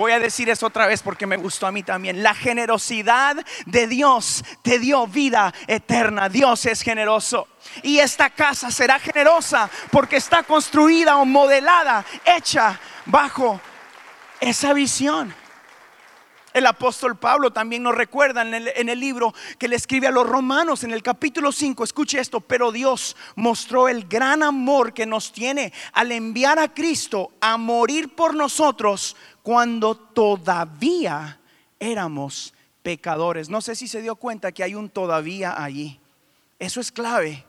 Voy 0.00 0.12
a 0.12 0.18
decir 0.18 0.48
eso 0.48 0.64
otra 0.64 0.86
vez 0.86 1.02
porque 1.02 1.26
me 1.26 1.36
gustó 1.36 1.66
a 1.66 1.72
mí 1.72 1.82
también. 1.82 2.22
La 2.22 2.32
generosidad 2.34 3.36
de 3.66 3.86
Dios 3.86 4.42
te 4.62 4.78
dio 4.78 5.06
vida 5.06 5.52
eterna. 5.66 6.30
Dios 6.30 6.64
es 6.64 6.80
generoso. 6.80 7.46
Y 7.82 7.98
esta 7.98 8.30
casa 8.30 8.70
será 8.70 8.98
generosa 8.98 9.68
porque 9.90 10.16
está 10.16 10.42
construida 10.42 11.18
o 11.18 11.26
modelada, 11.26 12.02
hecha 12.24 12.80
bajo 13.04 13.60
esa 14.40 14.72
visión. 14.72 15.34
El 16.52 16.66
apóstol 16.66 17.16
Pablo 17.16 17.52
también 17.52 17.84
nos 17.84 17.94
recuerda 17.94 18.42
en 18.42 18.88
el, 18.88 19.00
libro 19.00 19.32
que 19.56 19.68
le 19.68 19.76
escribe 19.76 20.08
a 20.08 20.10
los 20.10 20.26
romanos 20.26 20.82
en 20.82 20.90
el 20.90 21.02
capítulo 21.02 21.52
5, 21.52 21.84
escuche 21.84 22.18
esto, 22.18 22.40
pero 22.40 22.72
Dios 22.72 23.16
mostró 23.36 23.86
el 23.88 24.08
gran 24.08 24.42
amor 24.42 24.92
que 24.92 25.06
nos 25.06 25.32
tiene 25.32 25.72
al 25.92 26.10
enviar 26.10 26.58
a 26.58 26.74
Cristo 26.74 27.30
a 27.40 27.56
morir 27.56 28.16
por 28.16 28.34
nosotros 28.34 29.14
cuando 29.50 29.96
todavía 29.96 31.40
éramos 31.80 32.54
pecadores. 32.84 33.48
No 33.48 33.60
sé 33.60 33.74
si 33.74 33.88
se 33.88 34.00
dio 34.00 34.14
cuenta 34.14 34.52
que 34.52 34.62
hay 34.62 34.76
un 34.76 34.88
todavía 34.88 35.60
allí. 35.60 35.98
Eso 36.56 36.80
es 36.80 36.92
clave. 36.92 37.44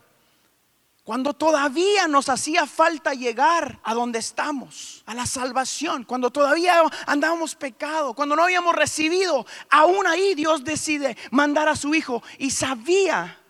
Cuando 1.03 1.36
todavía 1.36 2.08
nos 2.08 2.27
hacía 2.27 2.65
falta 2.65 3.13
llegar 3.13 3.79
a 3.84 3.93
donde 3.93 4.17
estamos, 4.17 5.03
a 5.05 5.13
la 5.13 5.27
salvación, 5.27 6.03
cuando 6.03 6.31
todavía 6.31 6.81
andábamos 7.05 7.53
pecado, 7.53 8.15
cuando 8.15 8.36
no 8.36 8.46
habíamos 8.46 8.75
recibido, 8.75 9.46
aún 9.70 10.08
ahí 10.08 10.34
Dios 10.34 10.63
decide 10.63 11.15
mandar 11.29 11.70
a 11.70 11.75
su 11.75 11.93
Hijo 11.93 12.24
y 12.39 12.50
sabía 12.50 13.40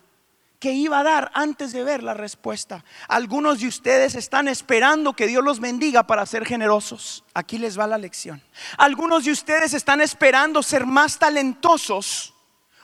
que 0.62 0.70
iba 0.70 1.00
a 1.00 1.02
dar 1.02 1.32
antes 1.34 1.72
de 1.72 1.82
ver 1.82 2.04
la 2.04 2.14
respuesta. 2.14 2.84
Algunos 3.08 3.58
de 3.58 3.66
ustedes 3.66 4.14
están 4.14 4.46
esperando 4.46 5.12
que 5.12 5.26
Dios 5.26 5.42
los 5.42 5.58
bendiga 5.58 6.04
para 6.04 6.24
ser 6.24 6.46
generosos. 6.46 7.24
Aquí 7.34 7.58
les 7.58 7.76
va 7.76 7.88
la 7.88 7.98
lección. 7.98 8.40
Algunos 8.78 9.24
de 9.24 9.32
ustedes 9.32 9.74
están 9.74 10.00
esperando 10.00 10.62
ser 10.62 10.86
más 10.86 11.18
talentosos 11.18 12.32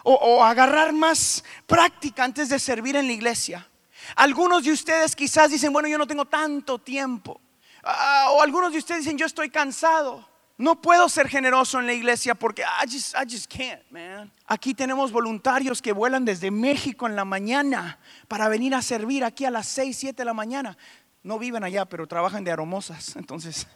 o, 0.03 0.43
agarrar 0.43 0.93
más 0.93 1.45
práctica 1.69 2.25
antes 2.25 2.49
de 2.49 2.59
servir 2.59 2.97
en 2.97 3.07
la 3.07 3.13
iglesia. 3.13 3.69
Algunos 4.17 4.65
de 4.65 4.73
ustedes 4.73 5.15
quizás 5.15 5.53
dicen, 5.53 5.73
bueno, 5.73 5.87
yo 5.87 5.99
no 5.99 6.07
tengo 6.09 6.25
tanto 6.25 6.81
tiempo. 6.81 7.41
Ah, 7.85 8.31
o 8.33 8.43
algunos 8.43 8.73
de 8.73 8.79
ustedes 8.79 9.03
dicen, 9.03 9.19
yo 9.19 9.27
estoy 9.27 9.51
cansado. 9.51 10.29
No 10.59 10.83
puedo 10.83 11.09
ser 11.09 11.29
generoso 11.29 11.79
en 11.79 11.87
la 11.87 11.93
iglesia 11.93 12.35
porque 12.35 12.63
I 12.63 12.91
just, 12.91 13.15
I 13.15 13.25
just 13.33 13.47
can't, 13.47 13.81
man. 13.91 14.33
Aquí 14.45 14.75
tenemos 14.75 15.13
voluntarios 15.13 15.81
que 15.81 15.93
vuelan 15.93 16.25
desde 16.25 16.51
México 16.51 17.07
en 17.07 17.15
la 17.15 17.25
mañana 17.25 18.01
para 18.27 18.49
venir 18.49 18.75
a 18.75 18.83
servir 18.83 19.23
aquí 19.23 19.45
a 19.45 19.53
las 19.53 19.69
6, 19.69 19.97
7 19.97 20.17
de 20.17 20.25
la 20.25 20.35
mañana. 20.35 20.77
No 21.23 21.39
viven 21.39 21.63
allá, 21.63 21.85
pero 21.85 22.09
trabajan 22.09 22.43
de 22.43 22.51
aromosas. 22.51 23.15
Entonces, 23.17 23.69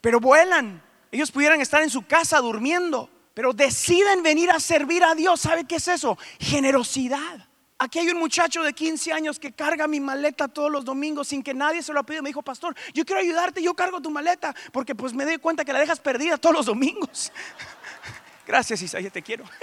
pero 0.00 0.20
vuelan. 0.20 0.82
Ellos 1.12 1.30
pudieran 1.30 1.60
estar 1.60 1.82
en 1.82 1.90
su 1.90 2.06
casa 2.06 2.38
durmiendo, 2.38 3.10
pero 3.34 3.52
deciden 3.52 4.22
venir 4.22 4.50
a 4.50 4.58
servir 4.58 5.04
a 5.04 5.14
Dios. 5.14 5.42
¿Sabe 5.42 5.64
qué 5.64 5.76
es 5.76 5.88
eso? 5.88 6.16
Generosidad. 6.40 7.47
Aquí 7.80 8.00
hay 8.00 8.08
un 8.08 8.18
muchacho 8.18 8.64
de 8.64 8.72
15 8.72 9.12
años 9.12 9.38
que 9.38 9.52
carga 9.52 9.86
mi 9.86 10.00
maleta 10.00 10.48
todos 10.48 10.70
los 10.70 10.84
domingos 10.84 11.28
sin 11.28 11.44
que 11.44 11.54
nadie 11.54 11.80
se 11.80 11.92
lo 11.92 12.02
pida. 12.04 12.20
Me 12.22 12.30
dijo, 12.30 12.42
pastor, 12.42 12.74
yo 12.92 13.04
quiero 13.04 13.20
ayudarte, 13.20 13.62
yo 13.62 13.72
cargo 13.74 14.00
tu 14.00 14.10
maleta, 14.10 14.52
porque 14.72 14.96
pues 14.96 15.14
me 15.14 15.24
doy 15.24 15.38
cuenta 15.38 15.64
que 15.64 15.72
la 15.72 15.78
dejas 15.78 16.00
perdida 16.00 16.38
todos 16.38 16.56
los 16.56 16.66
domingos. 16.66 17.30
Gracias, 18.46 18.82
Isaías, 18.82 19.12
te 19.12 19.22
quiero. 19.22 19.44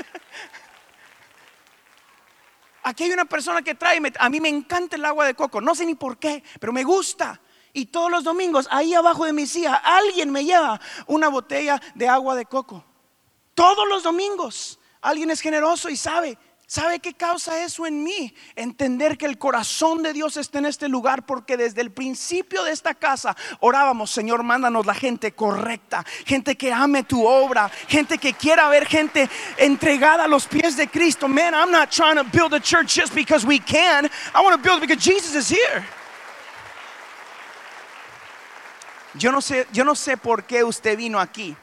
Aquí 2.84 3.04
hay 3.04 3.12
una 3.12 3.26
persona 3.26 3.62
que 3.62 3.76
trae, 3.76 4.00
a 4.20 4.30
mí 4.30 4.40
me 4.40 4.48
encanta 4.48 4.96
el 4.96 5.04
agua 5.04 5.26
de 5.26 5.34
coco, 5.34 5.60
no 5.60 5.76
sé 5.76 5.86
ni 5.86 5.96
por 5.96 6.18
qué, 6.18 6.42
pero 6.60 6.72
me 6.72 6.84
gusta. 6.84 7.42
Y 7.74 7.88
todos 7.88 8.10
los 8.10 8.24
domingos, 8.24 8.70
ahí 8.72 8.94
abajo 8.94 9.26
de 9.26 9.34
mi 9.34 9.46
silla, 9.46 9.76
alguien 9.84 10.32
me 10.32 10.46
lleva 10.46 10.80
una 11.08 11.28
botella 11.28 11.82
de 11.96 12.08
agua 12.08 12.36
de 12.36 12.46
coco. 12.46 12.86
Todos 13.56 13.86
los 13.90 14.04
domingos, 14.04 14.80
alguien 15.02 15.32
es 15.32 15.42
generoso 15.42 15.90
y 15.90 15.98
sabe, 15.98 16.38
¿Sabe 16.68 17.00
qué 17.00 17.14
causa 17.14 17.64
eso 17.64 17.86
en 17.86 18.04
mí? 18.04 18.34
Entender 18.56 19.18
que 19.18 19.28
el 19.28 19.38
corazón 19.38 20.02
de 20.02 20.14
Dios 20.14 20.36
está 20.36 20.58
en 20.58 20.66
este 20.66 20.90
lugar 20.90 21.26
porque 21.26 21.58
desde 21.58 21.82
el 21.82 21.92
principio 21.92 22.64
de 22.64 22.72
esta 22.72 22.96
casa 22.96 23.38
orábamos, 23.60 24.10
Señor, 24.10 24.42
mándanos 24.42 24.86
la 24.86 24.96
gente 24.96 25.34
correcta, 25.34 26.04
gente 26.26 26.56
que 26.56 26.74
ame 26.74 27.04
tu 27.04 27.24
obra, 27.24 27.70
gente 27.88 28.18
que 28.18 28.34
quiera 28.34 28.68
ver 28.70 28.88
gente 28.88 29.30
entregada 29.58 30.24
a 30.24 30.28
los 30.28 30.48
pies 30.48 30.76
de 30.76 30.88
Cristo. 30.88 31.28
Man, 31.28 31.54
I'm 31.54 31.72
not 31.72 31.92
trying 31.92 32.16
to 32.16 32.24
build 32.24 32.54
a 32.54 32.60
church 32.60 32.96
just 32.96 33.14
because 33.14 33.46
we 33.46 33.60
can. 33.60 34.10
I 34.34 34.42
want 34.42 34.56
to 34.56 34.62
build 34.62 34.82
because 34.82 35.04
Jesus 35.04 35.36
is 35.36 35.48
here. 35.48 35.86
Yo 39.14 39.32
no 39.32 39.40
sé, 39.40 39.68
yo 39.72 39.84
no 39.84 39.94
sé 39.94 40.18
por 40.18 40.44
qué 40.46 40.64
usted 40.64 40.98
vino 40.98 41.20
aquí. 41.20 41.56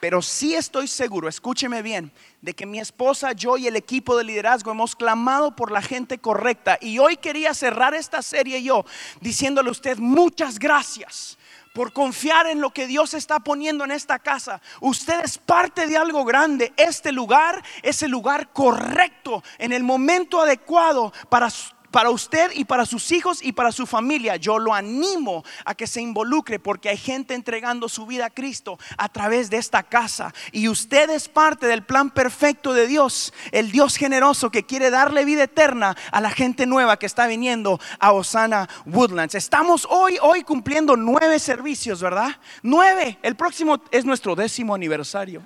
Pero 0.00 0.22
sí 0.22 0.54
estoy 0.54 0.88
seguro, 0.88 1.28
escúcheme 1.28 1.82
bien, 1.82 2.10
de 2.40 2.54
que 2.54 2.64
mi 2.64 2.80
esposa, 2.80 3.32
yo 3.32 3.58
y 3.58 3.66
el 3.66 3.76
equipo 3.76 4.16
de 4.16 4.24
liderazgo 4.24 4.70
hemos 4.70 4.96
clamado 4.96 5.54
por 5.54 5.70
la 5.70 5.82
gente 5.82 6.18
correcta. 6.18 6.78
Y 6.80 6.98
hoy 6.98 7.18
quería 7.18 7.52
cerrar 7.52 7.94
esta 7.94 8.22
serie 8.22 8.62
yo 8.62 8.84
diciéndole 9.20 9.68
a 9.68 9.72
usted 9.72 9.98
muchas 9.98 10.58
gracias 10.58 11.36
por 11.74 11.92
confiar 11.92 12.46
en 12.46 12.60
lo 12.60 12.70
que 12.70 12.86
Dios 12.86 13.14
está 13.14 13.40
poniendo 13.40 13.84
en 13.84 13.90
esta 13.90 14.18
casa. 14.18 14.60
Usted 14.80 15.20
es 15.22 15.38
parte 15.38 15.86
de 15.86 15.96
algo 15.96 16.24
grande. 16.24 16.72
Este 16.76 17.12
lugar 17.12 17.62
es 17.82 18.02
el 18.02 18.10
lugar 18.10 18.52
correcto, 18.52 19.44
en 19.58 19.72
el 19.72 19.84
momento 19.84 20.40
adecuado 20.40 21.12
para 21.28 21.48
para 21.90 22.10
usted 22.10 22.50
y 22.54 22.64
para 22.64 22.86
sus 22.86 23.10
hijos 23.12 23.42
y 23.42 23.52
para 23.52 23.72
su 23.72 23.86
familia. 23.86 24.36
Yo 24.36 24.58
lo 24.58 24.74
animo 24.74 25.44
a 25.64 25.74
que 25.74 25.86
se 25.86 26.00
involucre 26.00 26.58
porque 26.58 26.88
hay 26.88 26.96
gente 26.96 27.34
entregando 27.34 27.88
su 27.88 28.06
vida 28.06 28.26
a 28.26 28.30
Cristo 28.30 28.78
a 28.96 29.08
través 29.08 29.50
de 29.50 29.56
esta 29.56 29.82
casa. 29.82 30.32
Y 30.52 30.68
usted 30.68 31.10
es 31.10 31.28
parte 31.28 31.66
del 31.66 31.84
plan 31.84 32.10
perfecto 32.10 32.72
de 32.72 32.86
Dios, 32.86 33.32
el 33.52 33.70
Dios 33.70 33.96
generoso 33.96 34.50
que 34.50 34.64
quiere 34.64 34.90
darle 34.90 35.24
vida 35.24 35.44
eterna 35.44 35.96
a 36.12 36.20
la 36.20 36.30
gente 36.30 36.66
nueva 36.66 36.98
que 36.98 37.06
está 37.06 37.26
viniendo 37.26 37.80
a 37.98 38.12
Osana 38.12 38.68
Woodlands. 38.86 39.34
Estamos 39.34 39.86
hoy, 39.90 40.18
hoy 40.22 40.42
cumpliendo 40.42 40.96
nueve 40.96 41.38
servicios, 41.38 42.00
¿verdad? 42.00 42.36
Nueve. 42.62 43.18
El 43.22 43.36
próximo 43.36 43.80
es 43.90 44.04
nuestro 44.04 44.34
décimo 44.34 44.74
aniversario. 44.74 45.42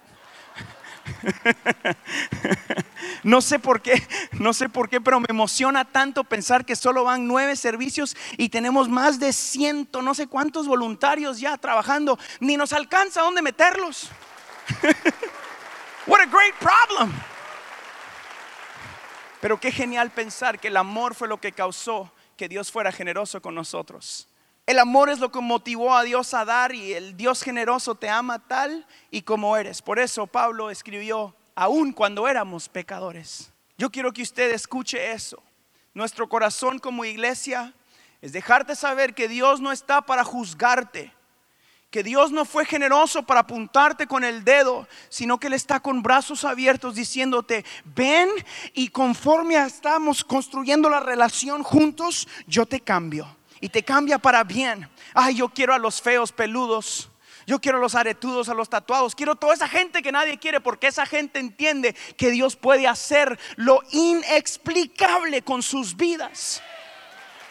no 3.22 3.40
sé 3.40 3.58
por 3.58 3.82
qué, 3.82 4.06
no 4.32 4.52
sé 4.52 4.68
por 4.68 4.88
qué, 4.88 5.00
pero 5.00 5.20
me 5.20 5.26
emociona 5.28 5.84
tanto 5.84 6.24
pensar 6.24 6.64
que 6.64 6.76
solo 6.76 7.04
van 7.04 7.26
nueve 7.26 7.56
servicios 7.56 8.16
y 8.36 8.48
tenemos 8.48 8.88
más 8.88 9.18
de 9.18 9.32
ciento, 9.32 10.02
no 10.02 10.14
sé 10.14 10.26
cuántos 10.26 10.66
voluntarios 10.66 11.40
ya 11.40 11.56
trabajando. 11.58 12.18
Ni 12.40 12.56
nos 12.56 12.72
alcanza 12.72 13.22
dónde 13.22 13.42
meterlos. 13.42 14.10
What 16.06 16.20
a 16.20 16.26
great 16.26 16.54
problem. 16.58 17.12
Pero 19.40 19.60
qué 19.60 19.70
genial 19.70 20.10
pensar 20.10 20.58
que 20.58 20.68
el 20.68 20.76
amor 20.76 21.14
fue 21.14 21.28
lo 21.28 21.38
que 21.38 21.52
causó 21.52 22.10
que 22.36 22.48
Dios 22.48 22.72
fuera 22.72 22.92
generoso 22.92 23.40
con 23.40 23.54
nosotros. 23.54 24.28
El 24.66 24.78
amor 24.78 25.10
es 25.10 25.18
lo 25.18 25.30
que 25.30 25.40
motivó 25.40 25.94
a 25.94 26.04
Dios 26.04 26.32
a 26.32 26.46
dar 26.46 26.74
y 26.74 26.94
el 26.94 27.18
Dios 27.18 27.42
generoso 27.42 27.94
te 27.94 28.08
ama 28.08 28.38
tal 28.38 28.86
y 29.10 29.20
como 29.20 29.58
eres. 29.58 29.82
Por 29.82 29.98
eso 29.98 30.26
Pablo 30.26 30.70
escribió, 30.70 31.34
aún 31.54 31.92
cuando 31.92 32.26
éramos 32.26 32.70
pecadores. 32.70 33.52
Yo 33.76 33.90
quiero 33.90 34.12
que 34.12 34.22
usted 34.22 34.52
escuche 34.52 35.12
eso. 35.12 35.42
Nuestro 35.92 36.30
corazón 36.30 36.78
como 36.78 37.04
iglesia 37.04 37.74
es 38.22 38.32
dejarte 38.32 38.74
saber 38.74 39.14
que 39.14 39.28
Dios 39.28 39.60
no 39.60 39.70
está 39.70 40.00
para 40.00 40.24
juzgarte, 40.24 41.12
que 41.90 42.02
Dios 42.02 42.32
no 42.32 42.46
fue 42.46 42.64
generoso 42.64 43.22
para 43.22 43.40
apuntarte 43.40 44.06
con 44.06 44.24
el 44.24 44.44
dedo, 44.44 44.88
sino 45.10 45.38
que 45.38 45.48
Él 45.48 45.52
está 45.52 45.78
con 45.78 46.02
brazos 46.02 46.42
abiertos 46.42 46.94
diciéndote, 46.94 47.66
ven 47.84 48.30
y 48.72 48.88
conforme 48.88 49.56
estamos 49.56 50.24
construyendo 50.24 50.88
la 50.88 51.00
relación 51.00 51.62
juntos, 51.62 52.26
yo 52.46 52.64
te 52.64 52.80
cambio 52.80 53.28
y 53.60 53.68
te 53.68 53.82
cambia 53.82 54.18
para 54.18 54.44
bien. 54.44 54.88
Ay, 55.14 55.36
yo 55.36 55.48
quiero 55.48 55.74
a 55.74 55.78
los 55.78 56.00
feos 56.00 56.32
peludos. 56.32 57.10
Yo 57.46 57.60
quiero 57.60 57.78
a 57.78 57.80
los 57.80 57.94
aretudos, 57.94 58.48
a 58.48 58.54
los 58.54 58.68
tatuados. 58.68 59.14
Quiero 59.14 59.36
toda 59.36 59.54
esa 59.54 59.68
gente 59.68 60.02
que 60.02 60.12
nadie 60.12 60.38
quiere 60.38 60.60
porque 60.60 60.86
esa 60.86 61.04
gente 61.04 61.38
entiende 61.38 61.94
que 62.16 62.30
Dios 62.30 62.56
puede 62.56 62.86
hacer 62.86 63.38
lo 63.56 63.82
inexplicable 63.90 65.42
con 65.42 65.62
sus 65.62 65.96
vidas. 65.96 66.62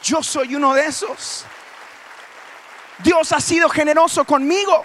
Yo 0.03 0.23
soy 0.23 0.55
uno 0.55 0.73
de 0.73 0.85
esos. 0.85 1.45
Dios 3.03 3.31
ha 3.31 3.39
sido 3.39 3.69
generoso 3.69 4.25
conmigo. 4.25 4.83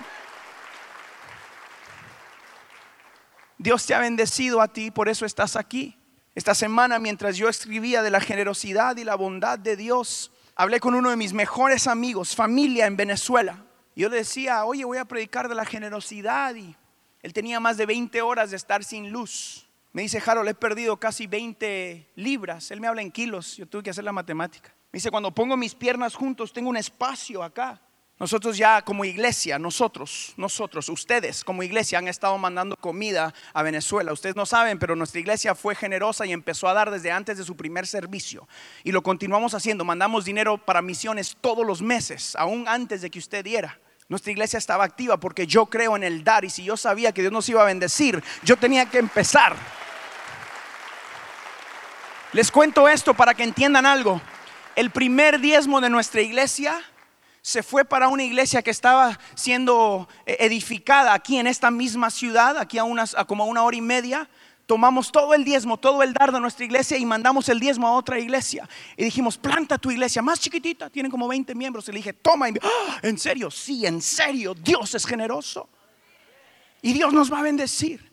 Dios 3.56 3.86
te 3.86 3.94
ha 3.94 3.98
bendecido 3.98 4.60
a 4.60 4.68
ti, 4.68 4.90
por 4.90 5.08
eso 5.08 5.26
estás 5.26 5.56
aquí. 5.56 5.98
Esta 6.34 6.54
semana 6.54 7.00
mientras 7.00 7.36
yo 7.36 7.48
escribía 7.48 8.02
de 8.02 8.10
la 8.10 8.20
generosidad 8.20 8.96
y 8.96 9.04
la 9.04 9.16
bondad 9.16 9.58
de 9.58 9.76
Dios, 9.76 10.30
hablé 10.58 10.80
con 10.80 10.94
uno 10.94 11.08
de 11.08 11.16
mis 11.16 11.32
mejores 11.32 11.86
amigos, 11.86 12.34
familia 12.34 12.86
en 12.86 12.96
Venezuela. 12.96 13.64
Yo 13.94 14.08
le 14.08 14.16
decía, 14.16 14.64
oye, 14.64 14.84
voy 14.84 14.98
a 14.98 15.04
predicar 15.04 15.48
de 15.48 15.54
la 15.54 15.64
generosidad 15.64 16.54
y 16.56 16.76
él 17.22 17.32
tenía 17.32 17.60
más 17.60 17.76
de 17.76 17.86
20 17.86 18.20
horas 18.22 18.50
de 18.50 18.56
estar 18.56 18.84
sin 18.84 19.10
luz. 19.10 19.68
Me 19.92 20.02
dice, 20.02 20.20
Harold, 20.24 20.48
he 20.48 20.54
perdido 20.54 20.98
casi 20.98 21.28
20 21.28 22.10
libras. 22.16 22.72
Él 22.72 22.80
me 22.80 22.88
habla 22.88 23.02
en 23.02 23.12
kilos, 23.12 23.56
yo 23.56 23.66
tuve 23.66 23.84
que 23.84 23.90
hacer 23.90 24.02
la 24.02 24.12
matemática. 24.12 24.74
Me 24.92 24.96
dice, 24.98 25.12
cuando 25.12 25.32
pongo 25.32 25.56
mis 25.56 25.76
piernas 25.76 26.16
juntos, 26.16 26.52
tengo 26.52 26.70
un 26.70 26.76
espacio 26.76 27.42
acá. 27.42 27.80
Nosotros 28.18 28.56
ya 28.56 28.82
como 28.82 29.04
iglesia, 29.04 29.60
nosotros, 29.60 30.34
nosotros, 30.36 30.88
ustedes 30.88 31.44
como 31.44 31.62
iglesia 31.62 31.98
han 31.98 32.08
estado 32.08 32.36
mandando 32.36 32.76
comida 32.76 33.32
a 33.52 33.62
Venezuela. 33.62 34.12
Ustedes 34.12 34.34
no 34.34 34.44
saben, 34.44 34.80
pero 34.80 34.96
nuestra 34.96 35.20
iglesia 35.20 35.54
fue 35.54 35.76
generosa 35.76 36.26
y 36.26 36.32
empezó 36.32 36.66
a 36.68 36.74
dar 36.74 36.90
desde 36.90 37.12
antes 37.12 37.38
de 37.38 37.44
su 37.44 37.56
primer 37.56 37.86
servicio. 37.86 38.48
Y 38.82 38.90
lo 38.90 39.04
continuamos 39.04 39.54
haciendo. 39.54 39.84
Mandamos 39.84 40.24
dinero 40.24 40.58
para 40.58 40.82
misiones 40.82 41.36
todos 41.40 41.64
los 41.64 41.80
meses, 41.80 42.34
aún 42.34 42.66
antes 42.66 43.02
de 43.02 43.10
que 43.10 43.20
usted 43.20 43.44
diera. 43.44 43.78
Nuestra 44.08 44.32
iglesia 44.32 44.58
estaba 44.58 44.84
activa 44.84 45.20
porque 45.20 45.46
yo 45.46 45.66
creo 45.66 45.94
en 45.94 46.02
el 46.02 46.24
dar 46.24 46.44
y 46.44 46.50
si 46.50 46.64
yo 46.64 46.76
sabía 46.76 47.12
que 47.12 47.20
Dios 47.20 47.32
nos 47.32 47.48
iba 47.48 47.62
a 47.62 47.66
bendecir, 47.66 48.24
yo 48.42 48.56
tenía 48.56 48.86
que 48.86 48.98
empezar. 48.98 49.54
Les 52.32 52.50
cuento 52.50 52.88
esto 52.88 53.14
para 53.14 53.34
que 53.34 53.44
entiendan 53.44 53.86
algo. 53.86 54.20
El 54.74 54.90
primer 54.90 55.38
diezmo 55.40 55.80
de 55.80 55.90
nuestra 55.90 56.20
iglesia 56.20 56.82
se 57.42 57.62
fue 57.62 57.84
para 57.84 58.08
una 58.08 58.24
iglesia 58.24 58.62
que 58.62 58.70
estaba 58.70 59.18
siendo 59.34 60.08
eh, 60.26 60.36
edificada 60.40 61.14
aquí 61.14 61.38
en 61.38 61.46
esta 61.46 61.70
misma 61.70 62.10
ciudad, 62.10 62.58
aquí 62.58 62.78
a, 62.78 62.84
unas, 62.84 63.14
a 63.14 63.24
como 63.24 63.46
una 63.46 63.62
hora 63.62 63.76
y 63.76 63.80
media. 63.80 64.28
Tomamos 64.66 65.10
todo 65.10 65.32
el 65.32 65.44
diezmo, 65.44 65.78
todo 65.78 66.02
el 66.02 66.12
dar 66.12 66.30
de 66.30 66.40
nuestra 66.40 66.64
iglesia 66.64 66.98
y 66.98 67.06
mandamos 67.06 67.48
el 67.48 67.58
diezmo 67.58 67.88
a 67.88 67.92
otra 67.92 68.18
iglesia. 68.18 68.68
Y 68.98 69.04
dijimos, 69.04 69.38
planta 69.38 69.78
tu 69.78 69.90
iglesia 69.90 70.20
más 70.20 70.40
chiquitita, 70.40 70.90
tienen 70.90 71.10
como 71.10 71.26
20 71.26 71.54
miembros. 71.54 71.88
Y 71.88 71.92
le 71.92 71.98
dije, 71.98 72.12
toma, 72.12 72.48
¡Ah! 72.62 72.98
¿en 73.02 73.16
serio? 73.18 73.50
Sí, 73.50 73.86
en 73.86 74.02
serio, 74.02 74.52
Dios 74.54 74.94
es 74.94 75.06
generoso. 75.06 75.70
Y 76.82 76.92
Dios 76.92 77.12
nos 77.14 77.32
va 77.32 77.38
a 77.38 77.42
bendecir. 77.42 78.07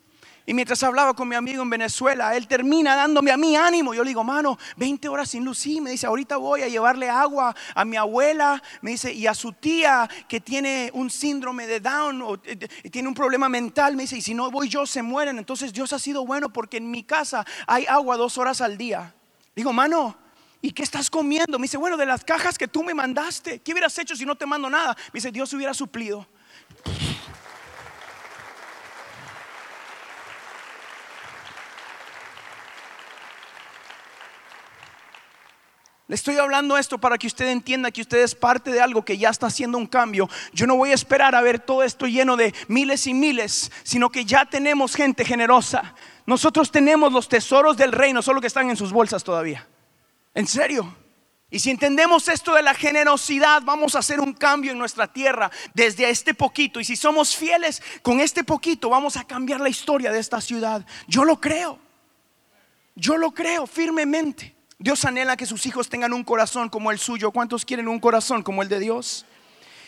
Y 0.48 0.54
mientras 0.54 0.84
hablaba 0.84 1.16
con 1.16 1.28
mi 1.28 1.36
amigo 1.36 1.64
en 1.64 1.70
Venezuela, 1.72 2.36
él 2.36 2.48
termina 2.48 2.96
dándome 2.96 3.32
a 3.32 3.38
mí 3.38 3.56
ánimo. 3.56 3.96
Yo 3.96 4.04
le 4.04 4.10
digo, 4.10 4.24
mano, 4.24 4.60
20 4.78 5.10
horas 5.10 5.30
sin 5.30 5.44
luz. 5.44 5.58
Sí, 5.58 5.82
me 5.82 5.90
dice, 5.90 6.06
ahorita 6.06 6.38
voy 6.38 6.62
a 6.62 6.68
llevarle 6.68 7.10
agua 7.10 7.56
a 7.74 7.84
mi 7.84 7.98
abuela. 7.98 8.62
Me 8.82 8.92
dice, 8.92 9.12
y 9.12 9.26
a 9.26 9.34
su 9.34 9.54
tía 9.54 10.08
que 10.28 10.40
tiene 10.40 10.92
un 10.94 11.10
síndrome 11.10 11.66
de 11.66 11.80
Down 11.80 12.22
o 12.22 12.36
eh, 12.44 12.58
tiene 12.92 13.08
un 13.08 13.16
problema 13.16 13.50
mental. 13.50 13.96
Me 13.96 14.04
dice, 14.04 14.18
y 14.18 14.22
si 14.22 14.36
no 14.36 14.52
voy 14.52 14.70
yo, 14.70 14.86
se 14.86 15.02
mueren. 15.02 15.40
Entonces 15.40 15.74
Dios 15.74 15.94
ha 15.94 16.00
sido 16.00 16.26
bueno 16.28 16.50
porque 16.50 16.78
en 16.78 16.92
mi 16.92 17.04
casa 17.04 17.44
hay 17.66 17.88
agua 17.88 18.16
dos 18.16 18.38
horas 18.38 18.62
al 18.62 18.78
día. 18.78 19.16
Digo, 19.56 19.74
mano, 19.74 20.18
¿Y 20.62 20.72
qué 20.72 20.82
estás 20.82 21.12
comiendo? 21.12 21.60
Me 21.60 21.66
dice, 21.66 21.78
bueno, 21.78 21.96
de 21.96 22.08
las 22.08 22.24
cajas 22.24 22.58
que 22.58 22.68
tú 22.68 22.84
me 22.84 22.96
mandaste, 22.96 23.60
¿qué 23.60 23.72
hubieras 23.72 23.96
hecho 24.00 24.16
si 24.16 24.26
no 24.26 24.34
te 24.34 24.48
mando 24.48 24.68
nada? 24.68 24.98
Me 25.14 25.18
dice, 25.20 25.32
Dios 25.32 25.54
hubiera 25.54 25.76
suplido. 25.76 26.28
Le 36.08 36.14
estoy 36.14 36.38
hablando 36.38 36.78
esto 36.78 37.00
para 37.00 37.18
que 37.18 37.26
usted 37.26 37.48
entienda 37.48 37.90
que 37.90 38.02
usted 38.02 38.20
es 38.20 38.36
parte 38.36 38.72
de 38.72 38.80
algo 38.80 39.04
que 39.04 39.18
ya 39.18 39.30
está 39.30 39.48
haciendo 39.48 39.80
un 39.80 39.88
cambio. 39.88 40.30
Yo 40.54 40.68
no 40.68 40.76
voy 40.76 40.92
a 40.92 40.94
esperar 40.94 41.34
a 41.34 41.42
ver 41.42 41.60
todo 41.60 41.82
esto 41.82 42.06
lleno 42.06 42.38
de 42.38 42.54
miles 42.68 43.08
y 43.08 43.16
miles, 43.16 43.72
sino 43.84 44.12
que 44.12 44.24
ya 44.24 44.46
tenemos 44.46 44.94
gente 44.96 45.26
generosa. 45.26 45.96
Nosotros 46.28 46.70
tenemos 46.70 47.12
los 47.12 47.28
tesoros 47.28 47.76
del 47.76 47.92
reino, 47.92 48.22
solo 48.22 48.40
que 48.40 48.48
están 48.48 48.70
en 48.70 48.78
sus 48.78 48.92
bolsas 48.92 49.24
todavía. 49.24 49.68
En 50.36 50.46
serio. 50.46 50.96
Y 51.50 51.60
si 51.60 51.72
entendemos 51.72 52.28
esto 52.28 52.54
de 52.54 52.62
la 52.62 52.76
generosidad, 52.76 53.64
vamos 53.64 53.96
a 53.96 54.00
hacer 54.00 54.20
un 54.20 54.34
cambio 54.34 54.74
en 54.74 54.78
nuestra 54.78 55.12
tierra 55.12 55.50
desde 55.74 56.08
este 56.08 56.36
poquito. 56.36 56.80
Y 56.80 56.86
si 56.86 56.96
somos 56.96 57.36
fieles 57.36 57.82
con 58.04 58.20
este 58.20 58.44
poquito, 58.44 58.90
vamos 58.90 59.18
a 59.18 59.24
cambiar 59.24 59.60
la 59.60 59.70
historia 59.70 60.12
de 60.12 60.20
esta 60.20 60.40
ciudad. 60.40 60.86
Yo 61.08 61.24
lo 61.24 61.40
creo. 61.40 61.80
Yo 62.94 63.18
lo 63.18 63.32
creo 63.32 63.66
firmemente. 63.66 64.56
Dios 64.78 65.06
anhela 65.06 65.38
que 65.38 65.46
sus 65.46 65.66
hijos 65.66 65.88
tengan 65.88 66.14
un 66.14 66.24
corazón 66.24 66.70
como 66.70 66.92
el 66.92 67.00
suyo. 67.00 67.32
¿Cuántos 67.32 67.64
quieren 67.64 67.88
un 67.88 68.00
corazón 68.00 68.44
como 68.44 68.62
el 68.62 68.70
de 68.70 68.80
Dios? 68.80 69.26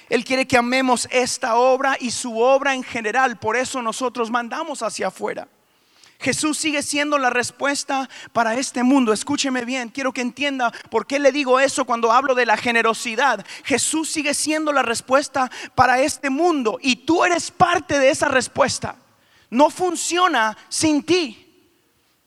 Él 0.10 0.24
quiere 0.24 0.48
que 0.48 0.58
amemos 0.58 1.08
esta 1.12 1.56
obra 1.56 1.98
y 2.00 2.12
su 2.12 2.40
obra 2.40 2.74
en 2.74 2.84
general. 2.84 3.38
Por 3.38 3.58
eso 3.58 3.82
nosotros 3.82 4.32
mandamos 4.32 4.82
hacia 4.82 5.08
afuera. 5.08 5.50
Jesús 6.20 6.58
sigue 6.58 6.82
siendo 6.82 7.18
la 7.18 7.30
respuesta 7.30 8.10
para 8.34 8.56
este 8.56 8.82
mundo. 8.82 9.14
Escúcheme 9.14 9.66
bien, 9.66 9.90
quiero 9.90 10.14
que 10.14 10.22
entienda 10.22 10.72
por 10.90 11.06
qué 11.06 11.20
le 11.20 11.32
digo 11.32 11.60
eso 11.60 11.86
cuando 11.86 12.12
hablo 12.12 12.34
de 12.34 12.46
la 12.46 12.58
generosidad. 12.58 13.46
Jesús 13.64 14.10
sigue 14.10 14.34
siendo 14.34 14.72
la 14.72 14.82
respuesta 14.82 15.52
para 15.76 16.02
este 16.02 16.30
mundo 16.30 16.80
y 16.82 16.96
tú 16.96 17.24
eres 17.24 17.52
parte 17.52 18.00
de 18.00 18.10
esa 18.10 18.30
respuesta. 18.30 18.96
No 19.50 19.70
funciona 19.70 20.58
sin 20.70 21.04
ti. 21.04 21.47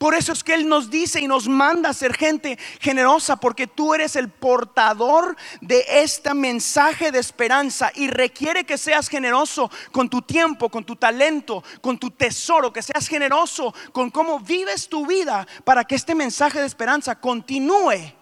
Por 0.01 0.15
eso 0.15 0.33
es 0.33 0.43
que 0.43 0.55
Él 0.55 0.67
nos 0.67 0.89
dice 0.89 1.21
y 1.21 1.29
nos 1.29 1.47
manda 1.47 1.91
a 1.91 1.93
ser 1.93 2.17
gente 2.17 2.59
generosa, 2.81 3.37
porque 3.37 3.67
tú 3.67 3.93
eres 3.93 4.17
el 4.17 4.31
portador 4.31 5.37
de 5.61 5.85
este 5.87 6.33
mensaje 6.33 7.13
de 7.13 7.19
esperanza 7.19 7.93
y 7.95 8.09
requiere 8.09 8.65
que 8.65 8.79
seas 8.79 9.09
generoso 9.09 9.71
con 9.93 10.09
tu 10.09 10.23
tiempo, 10.23 10.71
con 10.71 10.85
tu 10.85 10.97
talento, 10.97 11.63
con 11.83 11.99
tu 11.99 12.13
tesoro, 12.13 12.73
que 12.73 12.81
seas 12.81 13.09
generoso 13.09 13.75
con 13.93 14.09
cómo 14.09 14.41
vives 14.41 14.89
tu 14.89 15.07
vida 15.07 15.47
para 15.65 15.85
que 15.85 15.97
este 15.97 16.15
mensaje 16.15 16.61
de 16.61 16.67
esperanza 16.67 17.21
continúe 17.21 18.15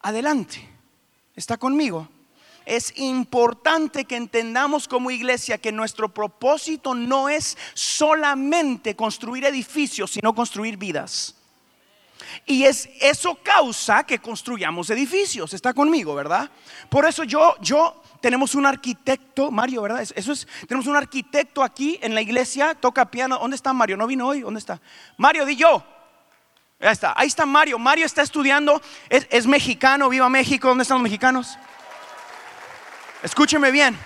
adelante. 0.00 0.68
¿Está 1.36 1.56
conmigo? 1.56 2.08
Es 2.66 2.92
importante 2.98 4.04
que 4.04 4.16
entendamos 4.16 4.88
como 4.88 5.12
iglesia 5.12 5.56
que 5.56 5.70
nuestro 5.70 6.12
propósito 6.12 6.94
no 6.94 7.28
es 7.28 7.56
solamente 7.74 8.96
construir 8.96 9.44
edificios, 9.44 10.10
sino 10.10 10.34
construir 10.34 10.76
vidas. 10.76 11.36
Y 12.44 12.64
es 12.64 12.88
eso 13.00 13.38
causa 13.42 14.04
que 14.04 14.18
construyamos 14.18 14.90
edificios. 14.90 15.54
Está 15.54 15.72
conmigo, 15.72 16.14
¿verdad? 16.14 16.50
Por 16.90 17.06
eso 17.06 17.24
yo 17.24 17.54
yo 17.60 18.02
tenemos 18.20 18.54
un 18.56 18.66
arquitecto, 18.66 19.50
Mario, 19.50 19.82
¿verdad? 19.82 20.02
Eso 20.02 20.32
es 20.32 20.46
tenemos 20.66 20.86
un 20.86 20.96
arquitecto 20.96 21.62
aquí 21.62 21.98
en 22.02 22.14
la 22.14 22.20
iglesia, 22.20 22.74
toca 22.74 23.10
piano. 23.10 23.38
¿Dónde 23.38 23.56
está 23.56 23.72
Mario? 23.72 23.96
¿No 23.96 24.06
vino 24.06 24.26
hoy? 24.26 24.40
¿Dónde 24.40 24.58
está? 24.58 24.80
Mario, 25.16 25.46
di 25.46 25.56
yo. 25.56 25.84
Ahí 26.80 26.92
está, 26.92 27.14
ahí 27.16 27.28
está 27.28 27.46
Mario. 27.46 27.78
Mario 27.78 28.04
está 28.04 28.22
estudiando, 28.22 28.82
es, 29.08 29.26
es 29.30 29.46
mexicano, 29.46 30.08
viva 30.08 30.28
México. 30.28 30.68
¿Dónde 30.68 30.82
están 30.82 30.96
los 30.96 31.04
mexicanos? 31.04 31.56
Escúcheme 33.26 33.72
bien. 33.72 33.98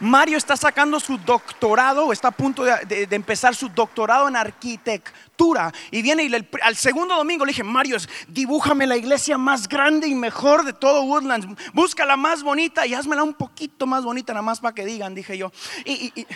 Mario 0.00 0.36
está 0.36 0.56
sacando 0.56 0.98
su 0.98 1.16
doctorado, 1.16 2.12
está 2.12 2.26
a 2.26 2.32
punto 2.32 2.64
de, 2.64 3.06
empezar 3.08 3.54
su 3.54 3.68
doctorado 3.68 4.26
en 4.26 4.34
arquitectura. 4.34 5.72
Y 5.92 6.02
viene 6.02 6.24
y 6.24 6.34
al 6.60 6.74
segundo 6.74 7.14
domingo 7.14 7.44
le 7.44 7.50
dije, 7.50 7.62
Mario, 7.62 7.98
dibújame 8.26 8.88
la 8.88 8.96
iglesia 8.96 9.38
más 9.38 9.68
grande 9.68 10.08
y 10.08 10.16
mejor 10.16 10.64
de 10.64 10.72
todo 10.72 11.04
Woodlands. 11.04 11.46
Busca 11.72 12.04
la 12.04 12.16
más 12.16 12.42
bonita 12.42 12.84
y 12.84 12.94
hazmela 12.94 13.22
un 13.22 13.34
poquito 13.34 13.86
más 13.86 14.02
bonita, 14.02 14.32
nada 14.32 14.42
más 14.42 14.58
para 14.58 14.74
que 14.74 14.84
digan, 14.84 15.14
dije 15.14 15.38
yo. 15.38 15.52
y 15.84 16.26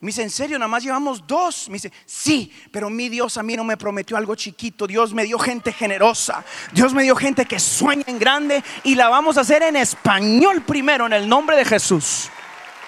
me 0.00 0.06
dice, 0.06 0.22
¿en 0.22 0.30
serio? 0.30 0.58
Nada 0.58 0.68
más 0.68 0.82
llevamos 0.82 1.26
dos. 1.26 1.68
Me 1.68 1.74
dice, 1.74 1.92
sí, 2.06 2.50
pero 2.72 2.88
mi 2.88 3.10
Dios 3.10 3.36
a 3.36 3.42
mí 3.42 3.54
no 3.54 3.64
me 3.64 3.76
prometió 3.76 4.16
algo 4.16 4.34
chiquito. 4.34 4.86
Dios 4.86 5.12
me 5.12 5.24
dio 5.24 5.38
gente 5.38 5.74
generosa. 5.74 6.42
Dios 6.72 6.94
me 6.94 7.02
dio 7.02 7.14
gente 7.14 7.44
que 7.44 7.60
sueña 7.60 8.04
en 8.06 8.18
grande 8.18 8.64
y 8.82 8.94
la 8.94 9.10
vamos 9.10 9.36
a 9.36 9.42
hacer 9.42 9.62
en 9.62 9.76
español 9.76 10.62
primero, 10.62 11.04
en 11.04 11.12
el 11.12 11.28
nombre 11.28 11.54
de 11.54 11.66
Jesús. 11.66 12.30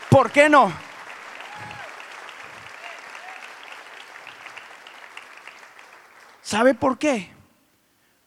¿Por 0.08 0.30
qué 0.30 0.48
no? 0.48 0.72
¿Sabe 6.40 6.72
por 6.72 6.98
qué? 6.98 7.30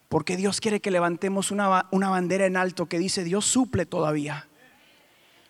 Porque 0.10 0.38
Dios 0.38 0.62
quiere 0.62 0.80
que 0.80 0.92
levantemos 0.92 1.50
una, 1.50 1.88
una 1.90 2.10
bandera 2.10 2.46
en 2.46 2.56
alto 2.56 2.86
que 2.86 3.00
dice, 3.00 3.24
Dios 3.24 3.46
suple 3.46 3.88
todavía. 3.88 4.48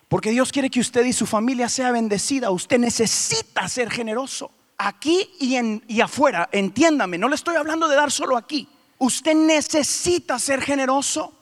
Porque 0.08 0.30
Dios 0.30 0.52
quiere 0.52 0.70
que 0.70 0.80
usted 0.80 1.04
y 1.04 1.12
su 1.12 1.26
familia 1.26 1.68
sea 1.68 1.90
bendecida. 1.90 2.50
Usted 2.50 2.78
necesita 2.78 3.68
ser 3.68 3.90
generoso. 3.90 4.50
Aquí 4.78 5.30
y, 5.40 5.56
en, 5.56 5.82
y 5.88 6.00
afuera, 6.00 6.48
entiéndame, 6.52 7.18
no 7.18 7.28
le 7.28 7.34
estoy 7.34 7.56
hablando 7.56 7.88
de 7.88 7.96
dar 7.96 8.12
solo 8.12 8.36
aquí. 8.36 8.68
Usted 8.98 9.34
necesita 9.34 10.38
ser 10.38 10.62
generoso. 10.62 11.32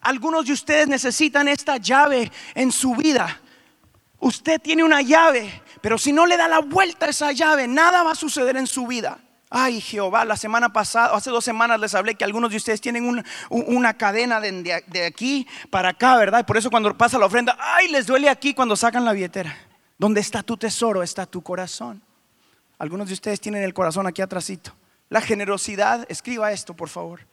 Algunos 0.00 0.46
de 0.46 0.52
ustedes 0.52 0.88
necesitan 0.88 1.48
esta 1.48 1.76
llave 1.76 2.30
en 2.54 2.72
su 2.72 2.94
vida. 2.94 3.40
Usted 4.18 4.60
tiene 4.60 4.84
una 4.84 5.02
llave, 5.02 5.62
pero 5.80 5.96
si 5.98 6.12
no 6.12 6.26
le 6.26 6.36
da 6.36 6.48
la 6.48 6.60
vuelta 6.60 7.06
a 7.06 7.10
esa 7.10 7.32
llave, 7.32 7.66
nada 7.66 8.02
va 8.02 8.12
a 8.12 8.16
suceder 8.16 8.56
en 8.56 8.66
su 8.66 8.86
vida. 8.86 9.18
Ay, 9.52 9.80
Jehová, 9.80 10.24
la 10.24 10.36
semana 10.36 10.72
pasada, 10.72 11.16
hace 11.16 11.28
dos 11.28 11.44
semanas 11.44 11.80
les 11.80 11.96
hablé 11.96 12.14
que 12.14 12.22
algunos 12.22 12.52
de 12.52 12.56
ustedes 12.56 12.80
tienen 12.80 13.24
una 13.50 13.94
cadena 13.94 14.40
de, 14.40 15.04
aquí 15.04 15.44
para 15.70 15.88
acá, 15.88 16.16
¿verdad? 16.16 16.38
Y 16.38 16.44
por 16.44 16.56
eso 16.56 16.70
cuando 16.70 16.96
pasa 16.96 17.18
la 17.18 17.26
ofrenda, 17.26 17.58
ay, 17.58 17.88
les 17.88 18.06
duele 18.06 18.28
aquí 18.28 18.54
cuando 18.54 18.76
sacan 18.76 19.04
la 19.04 19.12
billetera. 19.12 19.56
Donde 19.98 20.20
está 20.20 20.44
tu 20.44 20.56
tesoro, 20.56 21.02
está 21.02 21.26
tu 21.26 21.42
corazón. 21.42 22.00
Algunos 22.78 23.08
de 23.08 23.14
ustedes 23.14 23.40
tienen 23.40 23.64
el 23.64 23.74
corazón 23.74 24.06
aquí 24.06 24.22
atrásito. 24.22 24.72
La 25.08 25.20
generosidad, 25.20 26.06
escriba 26.08 26.52
esto, 26.52 26.74
por 26.74 26.88
favor. 26.88 27.26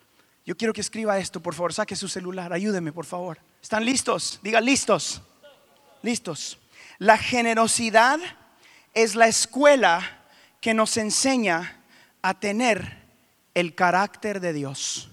Yo 0.44 0.58
quiero 0.58 0.74
que 0.74 0.82
escriba 0.82 1.20
esto, 1.20 1.40
por 1.40 1.54
favor. 1.54 1.72
Saque 1.72 1.96
su 1.96 2.08
celular, 2.08 2.52
ayúdeme, 2.52 2.92
por 2.92 3.06
favor. 3.06 3.38
¿Están 3.62 3.86
listos? 3.86 4.40
Diga 4.42 4.60
listos. 4.60 5.22
Listos. 6.02 6.58
La 6.98 7.20
generosidad 7.20 8.20
es 8.96 9.14
la 9.14 9.28
escuela 9.28 10.02
que 10.60 10.74
nos 10.74 10.98
enseña 10.98 11.77
a 12.22 12.40
tener 12.40 12.98
el 13.54 13.76
carácter 13.76 14.40
de 14.40 14.54
Dios. 14.54 15.10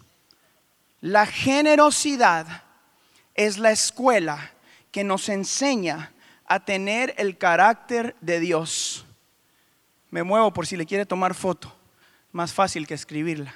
La 1.01 1.27
generosidad 1.27 2.63
es 3.35 3.59
la 3.59 3.71
escuela 3.71 4.53
que 4.91 5.05
nos 5.05 5.29
enseña 5.29 6.13
a 6.47 6.65
tener 6.65 7.15
el 7.19 7.37
carácter 7.37 8.17
de 8.21 8.41
Dios. 8.41 9.05
Me 10.11 10.23
muevo 10.23 10.53
por 10.53 10.67
si 10.67 10.77
le 10.77 10.87
quiere 10.87 11.07
tomar 11.07 11.35
foto, 11.35 11.75
más 12.33 12.53
fácil 12.53 12.87
que 12.87 12.95
escribirla. 12.95 13.55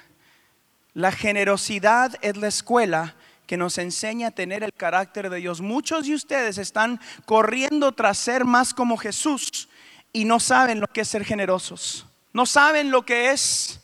La 0.93 1.11
generosidad 1.11 2.15
es 2.21 2.35
la 2.35 2.47
escuela 2.47 3.15
que 3.47 3.57
nos 3.57 3.77
enseña 3.77 4.27
a 4.27 4.31
tener 4.31 4.63
el 4.63 4.73
carácter 4.73 5.29
de 5.29 5.37
Dios. 5.37 5.61
Muchos 5.61 6.05
de 6.05 6.15
ustedes 6.15 6.57
están 6.57 6.99
corriendo 7.25 7.93
tras 7.93 8.17
ser 8.17 8.45
más 8.45 8.73
como 8.73 8.97
Jesús 8.97 9.69
y 10.11 10.25
no 10.25 10.39
saben 10.39 10.79
lo 10.79 10.87
que 10.87 11.01
es 11.01 11.07
ser 11.07 11.23
generosos. 11.23 12.05
No 12.33 12.45
saben 12.45 12.91
lo 12.91 13.05
que 13.05 13.31
es 13.31 13.79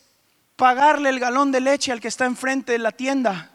pagarle 0.55 1.09
el 1.09 1.19
galón 1.19 1.51
de 1.51 1.61
leche 1.61 1.91
al 1.91 2.01
que 2.01 2.07
está 2.07 2.25
enfrente 2.25 2.73
de 2.73 2.79
la 2.79 2.91
tienda. 2.91 3.51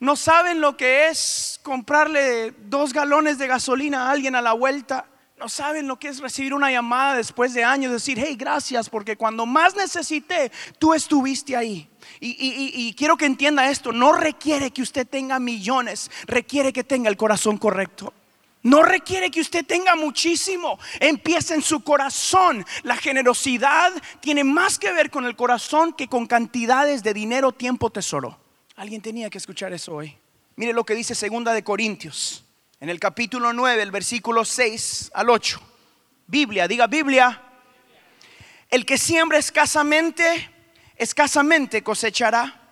No 0.00 0.16
saben 0.16 0.60
lo 0.60 0.76
que 0.76 1.08
es 1.08 1.60
comprarle 1.62 2.52
dos 2.66 2.92
galones 2.92 3.38
de 3.38 3.46
gasolina 3.46 4.06
a 4.06 4.10
alguien 4.10 4.34
a 4.36 4.42
la 4.42 4.52
vuelta. 4.52 5.06
No 5.38 5.48
saben 5.48 5.88
lo 5.88 5.98
que 5.98 6.08
es 6.08 6.20
recibir 6.20 6.54
una 6.54 6.70
llamada 6.70 7.16
después 7.16 7.54
de 7.54 7.64
años, 7.64 7.92
decir, 7.92 8.18
hey, 8.20 8.36
gracias, 8.36 8.88
porque 8.88 9.16
cuando 9.16 9.46
más 9.46 9.74
necesité, 9.74 10.52
tú 10.78 10.94
estuviste 10.94 11.56
ahí. 11.56 11.88
Y, 12.20 12.36
y, 12.38 12.94
quiero 12.94 13.16
que 13.16 13.26
entienda 13.26 13.68
esto, 13.68 13.92
no 13.92 14.12
requiere 14.12 14.70
que 14.70 14.82
usted 14.82 15.06
tenga 15.06 15.38
millones, 15.38 16.10
requiere 16.26 16.72
que 16.72 16.84
tenga 16.84 17.08
el 17.08 17.16
corazón 17.16 17.58
correcto. 17.58 18.12
No 18.64 18.82
requiere 18.82 19.30
que 19.30 19.42
usted 19.42 19.64
tenga 19.66 19.94
muchísimo. 19.94 20.78
Empieza 20.98 21.54
en 21.54 21.60
su 21.60 21.84
corazón. 21.84 22.64
La 22.82 22.96
generosidad 22.96 23.92
tiene 24.20 24.42
más 24.42 24.78
que 24.78 24.90
ver 24.90 25.10
con 25.10 25.26
el 25.26 25.36
corazón 25.36 25.92
que 25.92 26.08
con 26.08 26.26
cantidades 26.26 27.02
de 27.02 27.12
dinero, 27.12 27.52
tiempo, 27.52 27.90
tesoro. 27.90 28.40
Alguien 28.76 29.02
tenía 29.02 29.28
que 29.28 29.36
escuchar 29.36 29.74
eso 29.74 29.94
hoy. 29.94 30.16
Mire 30.56 30.72
lo 30.72 30.84
que 30.84 30.94
dice 30.94 31.14
segunda 31.14 31.52
de 31.52 31.62
Corintios, 31.62 32.42
en 32.80 32.88
el 32.88 32.98
capítulo 32.98 33.52
9, 33.52 33.82
el 33.82 33.90
versículo 33.90 34.46
6 34.46 35.10
al 35.12 35.28
8. 35.28 35.60
Biblia, 36.26 36.66
diga 36.66 36.86
Biblia. 36.86 37.42
El 38.70 38.86
que 38.86 38.96
siembra 38.96 39.36
escasamente, 39.36 40.50
escasamente 40.96 41.82
cosechará. 41.82 42.62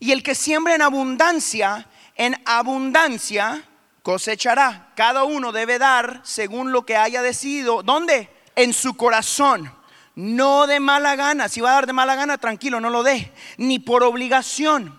Y 0.00 0.10
el 0.10 0.24
que 0.24 0.34
siembra 0.34 0.74
en 0.74 0.82
abundancia, 0.82 1.88
en 2.16 2.42
abundancia 2.44 3.62
cosechará. 4.08 4.88
Cada 4.96 5.24
uno 5.24 5.52
debe 5.52 5.78
dar 5.78 6.22
según 6.22 6.72
lo 6.72 6.86
que 6.86 6.96
haya 6.96 7.20
decidido. 7.20 7.82
¿Dónde? 7.82 8.30
En 8.56 8.72
su 8.72 8.96
corazón. 8.96 9.70
No 10.14 10.66
de 10.66 10.80
mala 10.80 11.14
gana. 11.14 11.50
Si 11.50 11.60
va 11.60 11.72
a 11.72 11.74
dar 11.74 11.86
de 11.86 11.92
mala 11.92 12.14
gana, 12.14 12.38
tranquilo, 12.38 12.80
no 12.80 12.88
lo 12.88 13.02
dé. 13.02 13.34
Ni 13.58 13.78
por 13.78 14.02
obligación. 14.02 14.98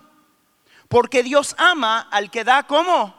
Porque 0.86 1.24
Dios 1.24 1.56
ama 1.58 1.98
al 1.98 2.30
que 2.30 2.44
da 2.44 2.68
como 2.68 3.12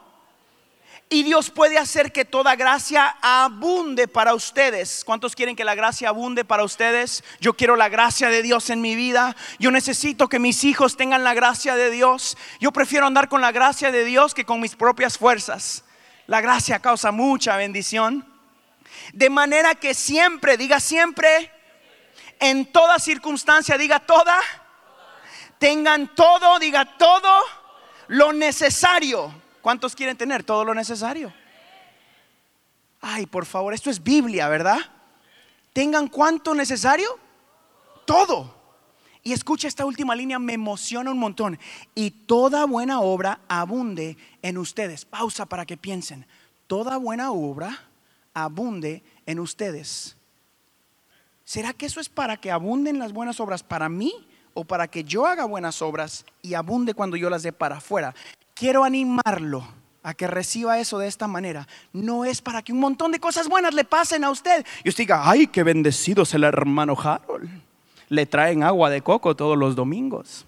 y 1.12 1.22
Dios 1.22 1.50
puede 1.50 1.78
hacer 1.78 2.10
que 2.10 2.24
toda 2.24 2.56
gracia 2.56 3.16
abunde 3.20 4.08
para 4.08 4.34
ustedes. 4.34 5.04
¿Cuántos 5.04 5.36
quieren 5.36 5.54
que 5.54 5.64
la 5.64 5.74
gracia 5.74 6.08
abunde 6.08 6.44
para 6.44 6.64
ustedes? 6.64 7.22
Yo 7.38 7.52
quiero 7.52 7.76
la 7.76 7.88
gracia 7.88 8.30
de 8.30 8.42
Dios 8.42 8.70
en 8.70 8.80
mi 8.80 8.96
vida. 8.96 9.36
Yo 9.58 9.70
necesito 9.70 10.28
que 10.28 10.38
mis 10.38 10.64
hijos 10.64 10.96
tengan 10.96 11.22
la 11.22 11.34
gracia 11.34 11.76
de 11.76 11.90
Dios. 11.90 12.36
Yo 12.60 12.72
prefiero 12.72 13.06
andar 13.06 13.28
con 13.28 13.42
la 13.42 13.52
gracia 13.52 13.92
de 13.92 14.04
Dios 14.04 14.32
que 14.32 14.46
con 14.46 14.58
mis 14.58 14.74
propias 14.74 15.18
fuerzas. 15.18 15.84
La 16.26 16.40
gracia 16.40 16.78
causa 16.78 17.12
mucha 17.12 17.56
bendición. 17.56 18.26
De 19.12 19.28
manera 19.28 19.74
que 19.74 19.92
siempre, 19.92 20.56
diga 20.56 20.80
siempre, 20.80 21.52
en 22.40 22.72
toda 22.72 22.98
circunstancia, 22.98 23.76
diga 23.76 24.00
toda 24.00 24.40
tengan 25.62 26.08
todo, 26.16 26.58
diga 26.58 26.84
todo 26.98 27.30
lo 28.08 28.32
necesario. 28.32 29.41
¿Cuántos 29.62 29.94
quieren 29.94 30.16
tener 30.16 30.42
todo 30.42 30.64
lo 30.64 30.74
necesario? 30.74 31.32
Ay, 33.00 33.26
por 33.26 33.46
favor, 33.46 33.72
esto 33.72 33.90
es 33.90 34.02
Biblia, 34.02 34.48
¿verdad? 34.48 34.78
Tengan 35.72 36.08
cuánto 36.08 36.54
necesario? 36.54 37.18
Todo. 38.04 38.54
Y 39.22 39.32
escucha 39.32 39.68
esta 39.68 39.86
última 39.86 40.16
línea, 40.16 40.40
me 40.40 40.54
emociona 40.54 41.12
un 41.12 41.18
montón. 41.18 41.58
Y 41.94 42.10
toda 42.10 42.66
buena 42.66 43.00
obra 43.00 43.40
abunde 43.48 44.16
en 44.42 44.58
ustedes. 44.58 45.04
Pausa 45.04 45.46
para 45.46 45.64
que 45.64 45.76
piensen. 45.76 46.26
Toda 46.66 46.96
buena 46.96 47.30
obra 47.30 47.84
abunde 48.34 49.02
en 49.26 49.38
ustedes. 49.38 50.16
¿Será 51.44 51.72
que 51.72 51.86
eso 51.86 52.00
es 52.00 52.08
para 52.08 52.36
que 52.36 52.50
abunden 52.50 52.98
las 52.98 53.12
buenas 53.12 53.38
obras 53.38 53.62
para 53.62 53.88
mí 53.88 54.12
o 54.54 54.64
para 54.64 54.88
que 54.88 55.04
yo 55.04 55.26
haga 55.26 55.44
buenas 55.44 55.82
obras 55.82 56.24
y 56.40 56.54
abunde 56.54 56.94
cuando 56.94 57.16
yo 57.16 57.30
las 57.30 57.42
dé 57.42 57.52
para 57.52 57.76
afuera? 57.76 58.14
Quiero 58.54 58.84
animarlo 58.84 59.66
a 60.02 60.14
que 60.14 60.26
reciba 60.26 60.78
eso 60.78 60.98
de 60.98 61.08
esta 61.08 61.26
manera. 61.28 61.66
No 61.92 62.24
es 62.24 62.40
para 62.40 62.62
que 62.62 62.72
un 62.72 62.80
montón 62.80 63.12
de 63.12 63.20
cosas 63.20 63.48
buenas 63.48 63.74
le 63.74 63.84
pasen 63.84 64.24
a 64.24 64.30
usted. 64.30 64.64
Y 64.84 64.88
usted 64.88 65.04
diga, 65.04 65.28
ay, 65.28 65.46
qué 65.46 65.62
bendecido 65.62 66.24
es 66.24 66.34
el 66.34 66.44
hermano 66.44 66.96
Harold. 67.00 67.48
Le 68.08 68.26
traen 68.26 68.62
agua 68.62 68.90
de 68.90 69.00
coco 69.00 69.34
todos 69.36 69.56
los 69.56 69.74
domingos 69.74 70.46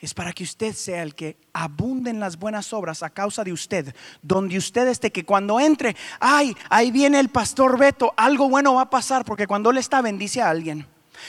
es 0.00 0.14
para 0.14 0.32
que 0.32 0.44
usted 0.44 0.74
sea 0.74 1.02
el 1.02 1.14
que 1.14 1.36
abunde 1.52 2.10
en 2.10 2.20
las 2.20 2.38
buenas 2.38 2.72
obras 2.72 3.02
a 3.02 3.10
causa 3.10 3.42
de 3.42 3.52
usted, 3.52 3.94
donde 4.22 4.56
usted 4.56 4.86
esté, 4.86 5.10
que 5.10 5.24
cuando 5.24 5.58
entre, 5.58 5.96
ay, 6.20 6.56
ahí 6.70 6.90
viene 6.92 7.18
el 7.18 7.30
pastor 7.30 7.76
Beto, 7.78 8.14
algo 8.16 8.48
bueno 8.48 8.74
va 8.74 8.82
a 8.82 8.90
pasar, 8.90 9.24
porque 9.24 9.46
cuando 9.46 9.70
él 9.70 9.78
está 9.78 10.00
bendice 10.00 10.40
a 10.40 10.50
alguien. 10.50 10.86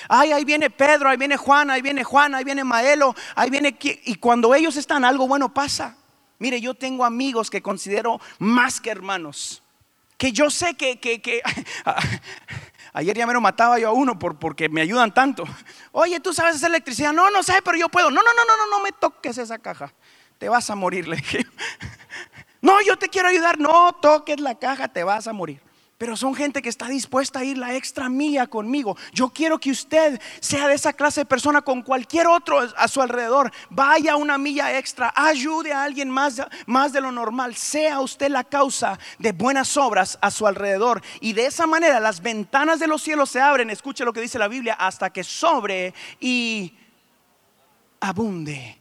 Ay, 0.07 0.31
ahí 0.31 0.45
viene 0.45 0.69
Pedro, 0.69 1.09
ahí 1.09 1.17
viene 1.17 1.35
Juan, 1.35 1.71
ahí 1.71 1.81
viene 1.81 2.03
Juan, 2.03 2.35
ahí 2.35 2.43
viene 2.43 2.63
Maelo, 2.63 3.15
ahí 3.35 3.49
viene... 3.49 3.75
Y 3.81 4.15
cuando 4.15 4.53
ellos 4.53 4.77
están, 4.77 5.03
algo 5.03 5.27
bueno 5.27 5.51
pasa. 5.51 5.97
Mire, 6.39 6.59
yo 6.61 6.73
tengo 6.73 7.05
amigos 7.05 7.49
que 7.49 7.61
considero 7.61 8.19
más 8.39 8.81
que 8.81 8.89
hermanos, 8.89 9.61
que 10.17 10.31
yo 10.31 10.49
sé 10.49 10.75
que, 10.75 10.99
que, 10.99 11.41
Ayer 12.93 13.15
ya 13.15 13.27
me 13.27 13.33
lo 13.33 13.41
mataba 13.41 13.77
yo 13.77 13.89
a 13.89 13.93
uno 13.93 14.17
por, 14.17 14.39
porque 14.39 14.67
me 14.67 14.81
ayudan 14.81 15.13
tanto. 15.13 15.43
Oye, 15.91 16.19
¿tú 16.19 16.33
sabes 16.33 16.55
hacer 16.55 16.69
electricidad? 16.69 17.13
No, 17.13 17.29
no 17.29 17.43
sé, 17.43 17.61
pero 17.63 17.77
yo 17.77 17.87
puedo. 17.87 18.09
No, 18.09 18.23
no, 18.23 18.33
no, 18.33 18.45
no, 18.45 18.57
no, 18.57 18.77
no 18.77 18.83
me 18.83 18.91
toques 18.91 19.37
esa 19.37 19.59
caja. 19.59 19.93
Te 20.39 20.49
vas 20.49 20.69
a 20.71 20.75
morir, 20.75 21.07
le 21.07 21.17
dije. 21.17 21.45
No, 22.61 22.81
yo 22.81 22.97
te 22.97 23.07
quiero 23.07 23.29
ayudar. 23.29 23.57
No 23.57 23.93
toques 24.01 24.37
la 24.41 24.59
caja, 24.59 24.89
te 24.89 25.05
vas 25.05 25.27
a 25.27 25.33
morir 25.33 25.61
pero 25.99 26.15
son 26.15 26.33
gente 26.33 26.61
que 26.61 26.69
está 26.69 26.87
dispuesta 26.87 27.39
a 27.39 27.43
ir 27.43 27.57
la 27.57 27.75
extra 27.75 28.07
milla 28.07 28.47
conmigo. 28.47 28.95
Yo 29.11 29.29
quiero 29.31 29.59
que 29.59 29.69
usted 29.69 30.19
sea 30.39 30.69
de 30.69 30.73
esa 30.73 30.93
clase 30.93 31.21
de 31.21 31.25
persona 31.25 31.61
con 31.61 31.81
cualquier 31.81 32.25
otro 32.25 32.61
a 32.77 32.87
su 32.87 33.01
alrededor. 33.01 33.51
Vaya 33.69 34.15
una 34.15 34.37
milla 34.37 34.77
extra, 34.77 35.11
ayude 35.13 35.73
a 35.73 35.83
alguien 35.83 36.09
más, 36.09 36.41
más 36.65 36.93
de 36.93 37.01
lo 37.01 37.11
normal. 37.11 37.53
Sea 37.53 37.99
usted 37.99 38.29
la 38.29 38.45
causa 38.45 38.97
de 39.17 39.33
buenas 39.33 39.75
obras 39.75 40.17
a 40.21 40.31
su 40.31 40.47
alrededor. 40.47 41.03
Y 41.19 41.33
de 41.33 41.47
esa 41.47 41.67
manera 41.67 41.99
las 41.99 42.21
ventanas 42.21 42.79
de 42.79 42.87
los 42.87 43.01
cielos 43.01 43.29
se 43.29 43.41
abren. 43.41 43.69
Escuche 43.69 44.05
lo 44.05 44.13
que 44.13 44.21
dice 44.21 44.39
la 44.39 44.47
Biblia, 44.47 44.75
hasta 44.75 45.09
que 45.09 45.25
sobre 45.25 45.93
y 46.21 46.77
abunde. 47.99 48.79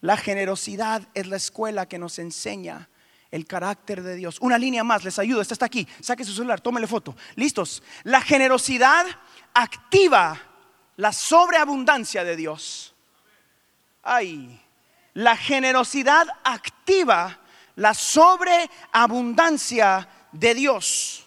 La 0.00 0.16
generosidad 0.16 1.02
es 1.14 1.26
la 1.26 1.36
escuela 1.36 1.86
que 1.86 1.98
nos 1.98 2.20
enseña 2.20 2.88
el 3.32 3.46
carácter 3.46 4.04
de 4.04 4.14
Dios. 4.14 4.38
Una 4.40 4.58
línea 4.58 4.84
más, 4.84 5.02
les 5.02 5.18
ayudo, 5.18 5.40
esta 5.40 5.54
está 5.54 5.66
aquí. 5.66 5.88
Saque 6.00 6.24
su 6.24 6.32
celular, 6.32 6.60
tómele 6.60 6.86
foto. 6.86 7.16
Listos. 7.34 7.82
La 8.04 8.20
generosidad 8.20 9.04
activa 9.54 10.40
la 10.96 11.12
sobreabundancia 11.12 12.22
de 12.22 12.36
Dios. 12.36 12.94
Ay, 14.02 14.60
la 15.14 15.36
generosidad 15.36 16.28
activa 16.44 17.40
la 17.74 17.94
sobreabundancia 17.94 20.06
de 20.30 20.54
Dios. 20.54 21.26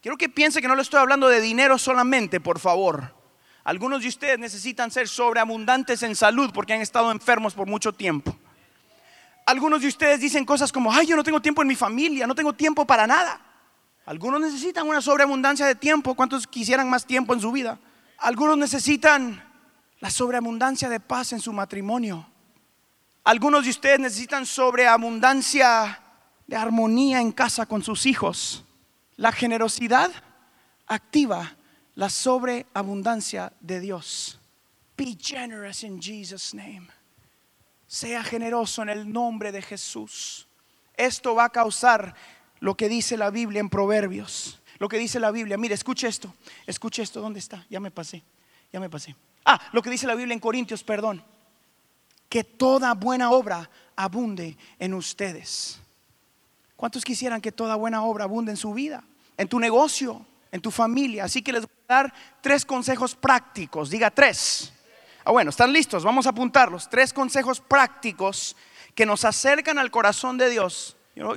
Quiero 0.00 0.16
que 0.16 0.28
piense 0.28 0.62
que 0.62 0.68
no 0.68 0.76
le 0.76 0.82
estoy 0.82 1.00
hablando 1.00 1.28
de 1.28 1.40
dinero 1.40 1.78
solamente, 1.78 2.38
por 2.40 2.60
favor. 2.60 3.12
Algunos 3.64 4.02
de 4.02 4.08
ustedes 4.08 4.38
necesitan 4.38 4.90
ser 4.90 5.08
sobreabundantes 5.08 6.02
en 6.02 6.14
salud 6.16 6.50
porque 6.52 6.74
han 6.74 6.80
estado 6.80 7.10
enfermos 7.10 7.54
por 7.54 7.68
mucho 7.68 7.92
tiempo. 7.92 8.36
Algunos 9.52 9.82
de 9.82 9.88
ustedes 9.88 10.18
dicen 10.18 10.46
cosas 10.46 10.72
como, 10.72 10.90
ay, 10.90 11.06
yo 11.06 11.14
no 11.14 11.22
tengo 11.22 11.42
tiempo 11.42 11.60
en 11.60 11.68
mi 11.68 11.74
familia, 11.74 12.26
no 12.26 12.34
tengo 12.34 12.54
tiempo 12.54 12.86
para 12.86 13.06
nada. 13.06 13.38
Algunos 14.06 14.40
necesitan 14.40 14.88
una 14.88 15.02
sobreabundancia 15.02 15.66
de 15.66 15.74
tiempo. 15.74 16.14
¿Cuántos 16.14 16.46
quisieran 16.46 16.88
más 16.88 17.04
tiempo 17.04 17.34
en 17.34 17.40
su 17.42 17.52
vida? 17.52 17.78
Algunos 18.16 18.56
necesitan 18.56 19.44
la 20.00 20.08
sobreabundancia 20.08 20.88
de 20.88 21.00
paz 21.00 21.34
en 21.34 21.40
su 21.40 21.52
matrimonio. 21.52 22.26
Algunos 23.24 23.64
de 23.64 23.70
ustedes 23.72 24.00
necesitan 24.00 24.46
sobreabundancia 24.46 26.00
de 26.46 26.56
armonía 26.56 27.20
en 27.20 27.30
casa 27.30 27.66
con 27.66 27.82
sus 27.82 28.06
hijos. 28.06 28.64
La 29.16 29.32
generosidad 29.32 30.10
activa 30.86 31.56
la 31.94 32.08
sobreabundancia 32.08 33.52
de 33.60 33.80
Dios. 33.80 34.40
Be 34.96 35.14
generous 35.14 35.82
in 35.82 36.00
Jesus' 36.00 36.54
name. 36.54 36.88
Sea 37.92 38.24
generoso 38.24 38.80
en 38.80 38.88
el 38.88 39.12
nombre 39.12 39.52
de 39.52 39.60
Jesús. 39.60 40.48
Esto 40.96 41.34
va 41.34 41.44
a 41.44 41.50
causar 41.50 42.14
lo 42.58 42.74
que 42.74 42.88
dice 42.88 43.18
la 43.18 43.28
Biblia 43.28 43.60
en 43.60 43.68
Proverbios. 43.68 44.62
Lo 44.78 44.88
que 44.88 44.96
dice 44.96 45.20
la 45.20 45.30
Biblia. 45.30 45.58
Mire, 45.58 45.74
escuche 45.74 46.08
esto. 46.08 46.34
Escuche 46.66 47.02
esto. 47.02 47.20
¿Dónde 47.20 47.38
está? 47.38 47.66
Ya 47.68 47.80
me 47.80 47.90
pasé. 47.90 48.22
Ya 48.72 48.80
me 48.80 48.88
pasé. 48.88 49.14
Ah, 49.44 49.60
lo 49.72 49.82
que 49.82 49.90
dice 49.90 50.06
la 50.06 50.14
Biblia 50.14 50.32
en 50.32 50.40
Corintios, 50.40 50.82
perdón. 50.82 51.22
Que 52.30 52.44
toda 52.44 52.94
buena 52.94 53.30
obra 53.30 53.68
abunde 53.94 54.56
en 54.78 54.94
ustedes. 54.94 55.78
¿Cuántos 56.76 57.04
quisieran 57.04 57.42
que 57.42 57.52
toda 57.52 57.74
buena 57.74 58.04
obra 58.04 58.24
abunde 58.24 58.52
en 58.52 58.56
su 58.56 58.72
vida? 58.72 59.04
En 59.36 59.48
tu 59.48 59.60
negocio, 59.60 60.24
en 60.50 60.62
tu 60.62 60.70
familia. 60.70 61.24
Así 61.24 61.42
que 61.42 61.52
les 61.52 61.66
voy 61.66 61.76
a 61.88 61.94
dar 61.94 62.14
tres 62.40 62.64
consejos 62.64 63.14
prácticos. 63.14 63.90
Diga 63.90 64.10
tres 64.10 64.71
Ah, 65.24 65.30
bueno, 65.30 65.50
¿están 65.50 65.72
listos? 65.72 66.02
Vamos 66.02 66.26
a 66.26 66.30
apuntarlos. 66.30 66.88
Tres 66.88 67.12
consejos 67.12 67.60
prácticos 67.60 68.56
que 68.94 69.06
nos 69.06 69.24
acercan 69.24 69.78
al 69.78 69.90
corazón 69.90 70.36
de 70.36 70.50
Dios. 70.50 70.96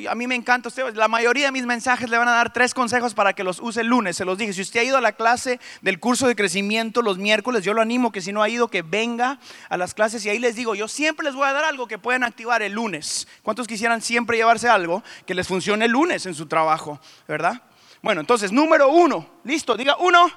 a 0.09 0.15
mí 0.15 0.25
me 0.25 0.35
encanta 0.35 0.69
la 0.93 1.07
mayoría 1.07 1.45
de 1.45 1.51
mis 1.51 1.65
mensajes 1.65 2.09
le 2.09 2.17
van 2.17 2.27
a 2.27 2.31
dar 2.31 2.51
tres 2.51 2.73
consejos 2.73 3.13
para 3.13 3.33
que 3.33 3.43
los 3.43 3.59
use 3.59 3.81
el 3.81 3.87
lunes, 3.87 4.17
se 4.17 4.25
los 4.25 4.37
dije. 4.37 4.53
Si 4.53 4.61
usted 4.61 4.79
ha 4.79 4.83
ido 4.83 4.97
a 4.97 5.01
la 5.01 5.11
clase 5.11 5.59
del 5.81 5.99
curso 5.99 6.27
de 6.27 6.35
crecimiento 6.35 7.01
los 7.03 7.17
miércoles, 7.17 7.63
yo 7.63 7.73
lo 7.73 7.81
animo 7.81 8.11
que 8.11 8.21
si 8.21 8.33
no 8.33 8.41
ha 8.41 8.49
ido, 8.49 8.69
que 8.69 8.81
venga 8.81 9.39
a 9.69 9.77
las 9.77 9.93
clases 9.93 10.25
y 10.25 10.29
ahí 10.29 10.39
les 10.39 10.55
digo, 10.55 10.73
yo 10.73 10.87
siempre 10.87 11.25
les 11.25 11.35
voy 11.35 11.47
a 11.47 11.53
dar 11.53 11.65
algo 11.65 11.87
que 11.87 11.99
pueden 11.99 12.23
activar 12.23 12.63
el 12.63 12.73
lunes. 12.73 13.27
¿Cuántos 13.43 13.67
quisieran 13.67 14.01
siempre 14.01 14.37
llevarse 14.37 14.67
algo 14.67 15.03
que 15.27 15.35
les 15.35 15.47
funcione 15.47 15.85
el 15.85 15.91
lunes 15.91 16.25
en 16.25 16.33
su 16.33 16.47
trabajo? 16.47 16.99
¿Verdad? 17.27 17.61
Bueno, 18.01 18.21
entonces, 18.21 18.51
número 18.51 18.89
uno, 18.89 19.27
listo, 19.43 19.77
diga 19.77 19.97
uno, 19.97 20.29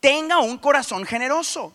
tenga 0.00 0.38
un 0.38 0.58
corazón 0.58 1.04
generoso 1.04 1.74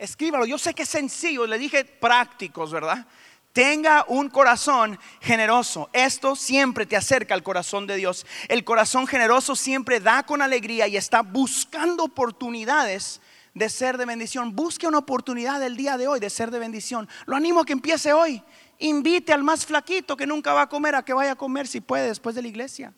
escríbalo. 0.00 0.46
Yo 0.46 0.58
sé 0.58 0.74
que 0.74 0.82
es 0.82 0.88
sencillo, 0.88 1.46
le 1.46 1.58
dije 1.58 1.84
prácticos, 1.84 2.72
¿verdad? 2.72 3.06
Tenga 3.52 4.04
un 4.08 4.30
corazón 4.30 4.98
generoso. 5.20 5.90
Esto 5.92 6.34
siempre 6.34 6.86
te 6.86 6.96
acerca 6.96 7.34
al 7.34 7.42
corazón 7.42 7.86
de 7.86 7.96
Dios. 7.96 8.26
El 8.48 8.64
corazón 8.64 9.06
generoso 9.06 9.54
siempre 9.54 10.00
da 10.00 10.22
con 10.22 10.40
alegría 10.40 10.88
y 10.88 10.96
está 10.96 11.22
buscando 11.22 12.04
oportunidades 12.04 13.20
de 13.54 13.68
ser 13.68 13.98
de 13.98 14.06
bendición. 14.06 14.54
Busque 14.56 14.86
una 14.86 14.98
oportunidad 14.98 15.62
el 15.62 15.76
día 15.76 15.98
de 15.98 16.08
hoy 16.08 16.20
de 16.20 16.30
ser 16.30 16.50
de 16.50 16.60
bendición. 16.60 17.08
Lo 17.26 17.36
animo 17.36 17.60
a 17.60 17.64
que 17.66 17.72
empiece 17.72 18.12
hoy. 18.12 18.42
Invite 18.78 19.32
al 19.32 19.42
más 19.42 19.66
flaquito 19.66 20.16
que 20.16 20.26
nunca 20.26 20.54
va 20.54 20.62
a 20.62 20.68
comer 20.68 20.94
a 20.94 21.04
que 21.04 21.12
vaya 21.12 21.32
a 21.32 21.36
comer 21.36 21.66
si 21.66 21.80
puede 21.80 22.06
después 22.06 22.34
de 22.34 22.42
la 22.42 22.48
iglesia. 22.48 22.94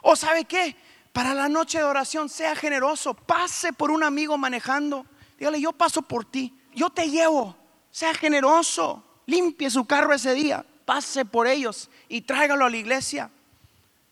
O 0.00 0.16
sabe 0.16 0.44
qué, 0.46 0.76
para 1.12 1.34
la 1.34 1.48
noche 1.48 1.78
de 1.78 1.84
oración 1.84 2.28
sea 2.28 2.56
generoso. 2.56 3.14
Pase 3.14 3.72
por 3.72 3.90
un 3.90 4.02
amigo 4.02 4.38
manejando 4.38 5.04
Dígale, 5.42 5.60
yo 5.60 5.72
paso 5.72 6.02
por 6.02 6.24
ti, 6.24 6.54
yo 6.72 6.88
te 6.88 7.10
llevo, 7.10 7.56
sea 7.90 8.14
generoso, 8.14 9.02
limpie 9.26 9.70
su 9.70 9.84
carro 9.86 10.14
ese 10.14 10.34
día, 10.34 10.64
pase 10.84 11.24
por 11.24 11.48
ellos 11.48 11.90
y 12.08 12.20
tráigalo 12.20 12.64
a 12.64 12.70
la 12.70 12.76
iglesia. 12.76 13.28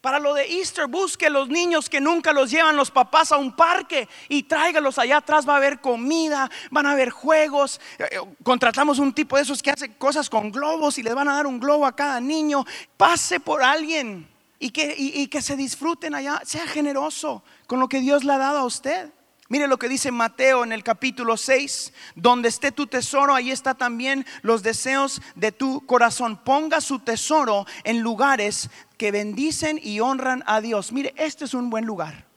Para 0.01 0.19
lo 0.19 0.35
de 0.35 0.47
Easter, 0.47 0.89
busque 0.89 1.31
los 1.31 1.49
niños 1.49 1.89
que 1.89 2.01
nunca 2.01 2.33
los 2.33 2.51
llevan 2.51 2.75
los 2.75 2.91
papás 2.91 3.31
a 3.31 3.37
un 3.37 3.55
parque 3.55 4.09
y 4.29 4.43
tráigalos 4.43 4.99
allá 4.99 5.19
atrás. 5.19 5.49
Va 5.49 5.53
a 5.53 5.59
haber 5.59 5.81
comida, 5.81 6.51
van 6.73 6.87
a 6.87 6.93
haber 6.93 7.11
juegos. 7.11 7.81
Eh, 8.01 8.09
eh, 8.11 8.19
contratamos 8.43 8.99
un 8.99 9.13
tipo 9.15 9.37
de 9.37 9.43
esos 9.43 9.63
que 9.63 9.71
hace 9.71 9.95
cosas 9.95 10.29
con 10.29 10.51
globos 10.51 10.99
y 10.99 11.05
les 11.05 11.15
van 11.15 11.29
a 11.29 11.35
dar 11.35 11.47
un 11.47 11.61
globo 11.61 11.87
a 11.87 11.95
cada 11.95 12.19
niño. 12.21 12.65
Pase 12.97 13.39
por 13.39 13.63
alguien 13.63 14.29
y 14.59 14.71
que, 14.73 14.97
y 14.99 15.29
que 15.29 15.43
se 15.43 15.55
disfruten 15.55 16.13
allá. 16.13 16.41
Sea 16.45 16.67
generoso 16.67 17.45
con 17.69 17.79
lo 17.79 17.89
que 17.89 18.01
Dios 18.01 18.25
le 18.25 18.33
ha 18.33 18.39
dado 18.39 18.59
a 18.59 18.65
usted. 18.65 19.13
Mire 19.51 19.67
lo 19.67 19.81
que 19.81 19.89
dice 19.89 20.13
Mateo 20.13 20.63
en 20.63 20.71
el 20.71 20.85
capítulo 20.85 21.37
6, 21.37 21.93
donde 22.15 22.49
esté 22.49 22.71
tu 22.71 22.87
tesoro, 22.87 23.35
ahí 23.35 23.51
está 23.51 23.75
también 23.75 24.25
los 24.43 24.63
deseos 24.63 25.21
de 25.35 25.51
tu 25.51 25.85
corazón. 25.87 26.37
Ponga 26.37 26.81
su 26.81 27.01
tesoro 27.01 27.67
en 27.83 27.99
lugares 27.99 28.71
que 28.97 29.11
bendicen 29.11 29.81
y 29.83 29.99
honran 29.99 30.45
a 30.47 30.61
Dios. 30.61 30.93
Mire, 30.93 31.15
este 31.17 31.47
es 31.47 31.55
un 31.55 31.69
buen 31.69 31.85
lugar. 31.85 32.30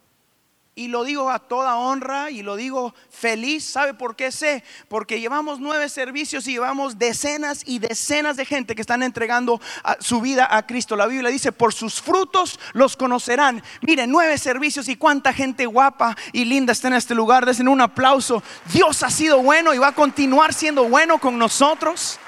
Y 0.75 0.88
lo 0.88 1.03
digo 1.03 1.29
a 1.29 1.38
toda 1.38 1.75
honra 1.75 2.31
y 2.31 2.41
lo 2.41 2.55
digo 2.55 2.95
feliz. 3.12 3.63
¿Sabe 3.63 3.93
por 3.93 4.15
qué 4.15 4.31
sé? 4.31 4.63
Porque 4.88 5.19
llevamos 5.19 5.59
nueve 5.59 5.88
servicios 5.88 6.47
y 6.47 6.53
llevamos 6.53 6.97
decenas 6.97 7.62
y 7.63 7.77
decenas 7.77 8.38
de 8.38 8.45
gente 8.45 8.73
que 8.73 8.81
están 8.81 9.03
entregando 9.03 9.62
su 9.99 10.19
vida 10.19 10.47
a 10.49 10.65
Cristo. 10.65 10.95
La 10.95 11.05
Biblia 11.05 11.29
dice, 11.29 11.51
por 11.51 11.73
sus 11.73 12.01
frutos 12.01 12.59
los 12.73 12.97
conocerán. 12.97 13.62
Miren, 13.81 14.09
nueve 14.09 14.39
servicios 14.39 14.88
y 14.88 14.95
cuánta 14.95 15.31
gente 15.31 15.67
guapa 15.67 16.17
y 16.31 16.45
linda 16.45 16.71
está 16.71 16.88
en 16.88 16.95
este 16.95 17.13
lugar. 17.13 17.45
Desen 17.45 17.67
un 17.67 17.81
aplauso. 17.81 18.41
Dios 18.73 19.03
ha 19.03 19.12
sido 19.12 19.43
bueno 19.43 19.75
y 19.75 19.77
va 19.77 19.89
a 19.89 19.95
continuar 19.95 20.55
siendo 20.55 20.89
bueno 20.89 21.19
con 21.19 21.38
nosotros. 21.38 22.19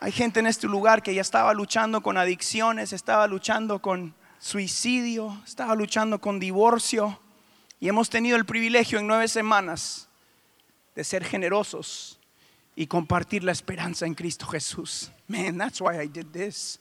Hay 0.00 0.12
gente 0.12 0.40
en 0.40 0.46
este 0.46 0.66
lugar 0.66 1.02
que 1.02 1.14
ya 1.14 1.22
estaba 1.22 1.54
luchando 1.54 2.02
con 2.02 2.18
adicciones, 2.18 2.92
estaba 2.92 3.26
luchando 3.26 3.80
con 3.80 4.14
suicidio, 4.46 5.42
estaba 5.44 5.74
luchando 5.74 6.20
con 6.20 6.38
divorcio 6.38 7.18
y 7.80 7.88
hemos 7.88 8.08
tenido 8.08 8.36
el 8.36 8.46
privilegio 8.46 9.00
en 9.00 9.06
nueve 9.06 9.26
semanas 9.26 10.08
de 10.94 11.02
ser 11.02 11.24
generosos 11.24 12.20
y 12.76 12.86
compartir 12.86 13.42
la 13.42 13.50
esperanza 13.50 14.06
en 14.06 14.14
Cristo 14.14 14.46
Jesús. 14.46 15.10
Man, 15.26 15.58
that's 15.58 15.80
why 15.80 16.00
I 16.00 16.06
did 16.06 16.26
this. 16.26 16.78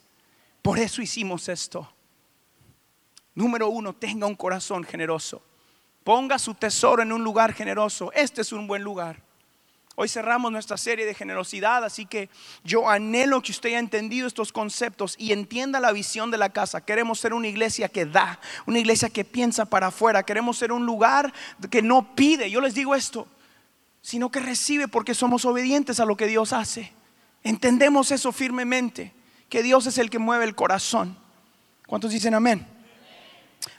Por 0.61 0.77
eso 0.77 1.01
hicimos 1.01 1.49
esto. 1.49 1.91
Número 3.33 3.67
uno, 3.67 3.93
tenga 3.93 4.27
un 4.27 4.35
corazón 4.35 4.83
generoso. 4.83 5.41
Ponga 6.03 6.37
su 6.37 6.53
tesoro 6.53 7.01
en 7.01 7.11
un 7.11 7.23
lugar 7.23 7.51
generoso. 7.51 8.11
Este 8.13 8.41
es 8.41 8.51
un 8.53 8.67
buen 8.67 8.83
lugar. 8.83 9.24
Hoy 9.97 10.09
cerramos 10.09 10.51
nuestra 10.51 10.75
serie 10.75 11.05
de 11.05 11.13
generosidad, 11.13 11.85
así 11.85 12.05
que 12.05 12.29
yo 12.65 12.89
anhelo 12.89 13.41
que 13.41 13.53
usted 13.53 13.69
haya 13.69 13.79
entendido 13.79 14.27
estos 14.27 14.51
conceptos 14.51 15.15
y 15.17 15.31
entienda 15.31 15.79
la 15.79 15.93
visión 15.93 16.31
de 16.31 16.37
la 16.37 16.49
casa. 16.49 16.83
Queremos 16.83 17.17
ser 17.17 17.33
una 17.33 17.47
iglesia 17.47 17.87
que 17.87 18.05
da, 18.05 18.39
una 18.65 18.79
iglesia 18.79 19.09
que 19.09 19.23
piensa 19.23 19.63
para 19.63 19.87
afuera. 19.87 20.23
Queremos 20.23 20.57
ser 20.57 20.73
un 20.73 20.85
lugar 20.85 21.33
que 21.71 21.81
no 21.81 22.13
pide, 22.13 22.51
yo 22.51 22.59
les 22.59 22.73
digo 22.73 22.93
esto, 22.93 23.25
sino 24.01 24.29
que 24.29 24.41
recibe 24.41 24.89
porque 24.89 25.15
somos 25.15 25.45
obedientes 25.45 26.01
a 26.01 26.05
lo 26.05 26.17
que 26.17 26.27
Dios 26.27 26.51
hace. 26.51 26.91
Entendemos 27.41 28.11
eso 28.11 28.33
firmemente, 28.33 29.13
que 29.47 29.63
Dios 29.63 29.85
es 29.87 29.97
el 29.97 30.09
que 30.09 30.19
mueve 30.19 30.43
el 30.43 30.55
corazón. 30.55 31.17
¿Cuántos 31.87 32.11
dicen 32.11 32.33
amén? 32.33 32.67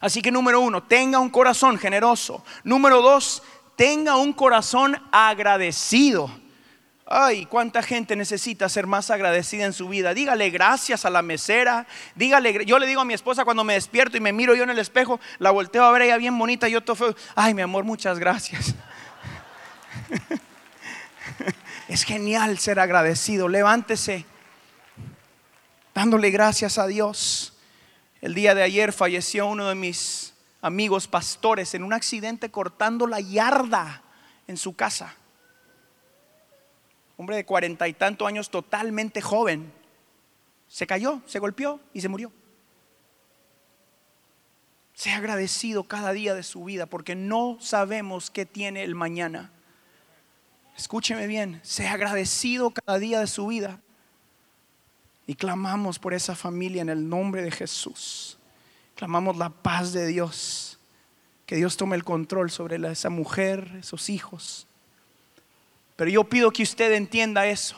Así 0.00 0.22
que 0.22 0.30
número 0.30 0.60
uno, 0.60 0.82
tenga 0.82 1.18
un 1.18 1.30
corazón 1.30 1.78
generoso. 1.78 2.44
Número 2.64 3.02
dos, 3.02 3.42
tenga 3.76 4.16
un 4.16 4.32
corazón 4.32 5.00
agradecido. 5.12 6.30
Ay, 7.08 7.46
cuánta 7.46 7.82
gente 7.82 8.16
necesita 8.16 8.68
ser 8.68 8.88
más 8.88 9.10
agradecida 9.10 9.64
en 9.64 9.72
su 9.72 9.88
vida. 9.88 10.12
Dígale 10.12 10.50
gracias 10.50 11.04
a 11.04 11.10
la 11.10 11.22
mesera. 11.22 11.86
Dígale, 12.16 12.64
yo 12.64 12.80
le 12.80 12.86
digo 12.88 13.00
a 13.00 13.04
mi 13.04 13.14
esposa 13.14 13.44
cuando 13.44 13.62
me 13.62 13.74
despierto 13.74 14.16
y 14.16 14.20
me 14.20 14.32
miro 14.32 14.56
yo 14.56 14.64
en 14.64 14.70
el 14.70 14.78
espejo, 14.80 15.20
la 15.38 15.52
volteo 15.52 15.84
a 15.84 15.92
ver 15.92 16.02
ella 16.02 16.16
bien 16.16 16.36
bonita, 16.36 16.66
yo 16.66 16.82
todo 16.82 16.96
feo. 16.96 17.14
Ay, 17.36 17.54
mi 17.54 17.62
amor, 17.62 17.84
muchas 17.84 18.18
gracias. 18.18 18.74
Es 21.88 22.02
genial 22.02 22.58
ser 22.58 22.80
agradecido. 22.80 23.46
Levántese 23.48 24.26
dándole 25.94 26.30
gracias 26.30 26.78
a 26.78 26.86
Dios. 26.88 27.52
El 28.20 28.34
día 28.34 28.54
de 28.56 28.62
ayer 28.64 28.92
falleció 28.92 29.46
uno 29.46 29.68
de 29.68 29.76
mis 29.76 30.34
amigos 30.66 31.06
pastores 31.06 31.74
en 31.74 31.82
un 31.84 31.92
accidente 31.92 32.50
cortando 32.50 33.06
la 33.06 33.20
yarda 33.20 34.02
en 34.46 34.56
su 34.56 34.74
casa. 34.74 35.14
Hombre 37.16 37.36
de 37.36 37.46
cuarenta 37.46 37.88
y 37.88 37.94
tantos 37.94 38.26
años, 38.26 38.50
totalmente 38.50 39.20
joven. 39.22 39.72
Se 40.68 40.86
cayó, 40.86 41.22
se 41.26 41.38
golpeó 41.38 41.80
y 41.94 42.00
se 42.00 42.08
murió. 42.08 42.32
Sea 44.92 45.18
agradecido 45.18 45.84
cada 45.84 46.12
día 46.12 46.34
de 46.34 46.42
su 46.42 46.64
vida 46.64 46.86
porque 46.86 47.14
no 47.14 47.58
sabemos 47.60 48.30
qué 48.30 48.44
tiene 48.44 48.82
el 48.82 48.94
mañana. 48.94 49.52
Escúcheme 50.76 51.26
bien, 51.26 51.60
sea 51.62 51.92
agradecido 51.92 52.70
cada 52.70 52.98
día 52.98 53.20
de 53.20 53.26
su 53.28 53.46
vida. 53.46 53.80
Y 55.28 55.36
clamamos 55.36 55.98
por 55.98 56.12
esa 56.12 56.34
familia 56.34 56.82
en 56.82 56.88
el 56.88 57.08
nombre 57.08 57.42
de 57.42 57.50
Jesús. 57.50 58.38
Clamamos 58.96 59.36
la 59.36 59.50
paz 59.50 59.92
de 59.92 60.06
Dios. 60.06 60.78
Que 61.44 61.56
Dios 61.56 61.76
tome 61.76 61.94
el 61.94 62.02
control 62.02 62.50
sobre 62.50 62.76
esa 62.90 63.10
mujer, 63.10 63.70
esos 63.78 64.08
hijos. 64.08 64.66
Pero 65.94 66.10
yo 66.10 66.24
pido 66.24 66.50
que 66.50 66.64
usted 66.64 66.92
entienda 66.92 67.46
eso. 67.46 67.76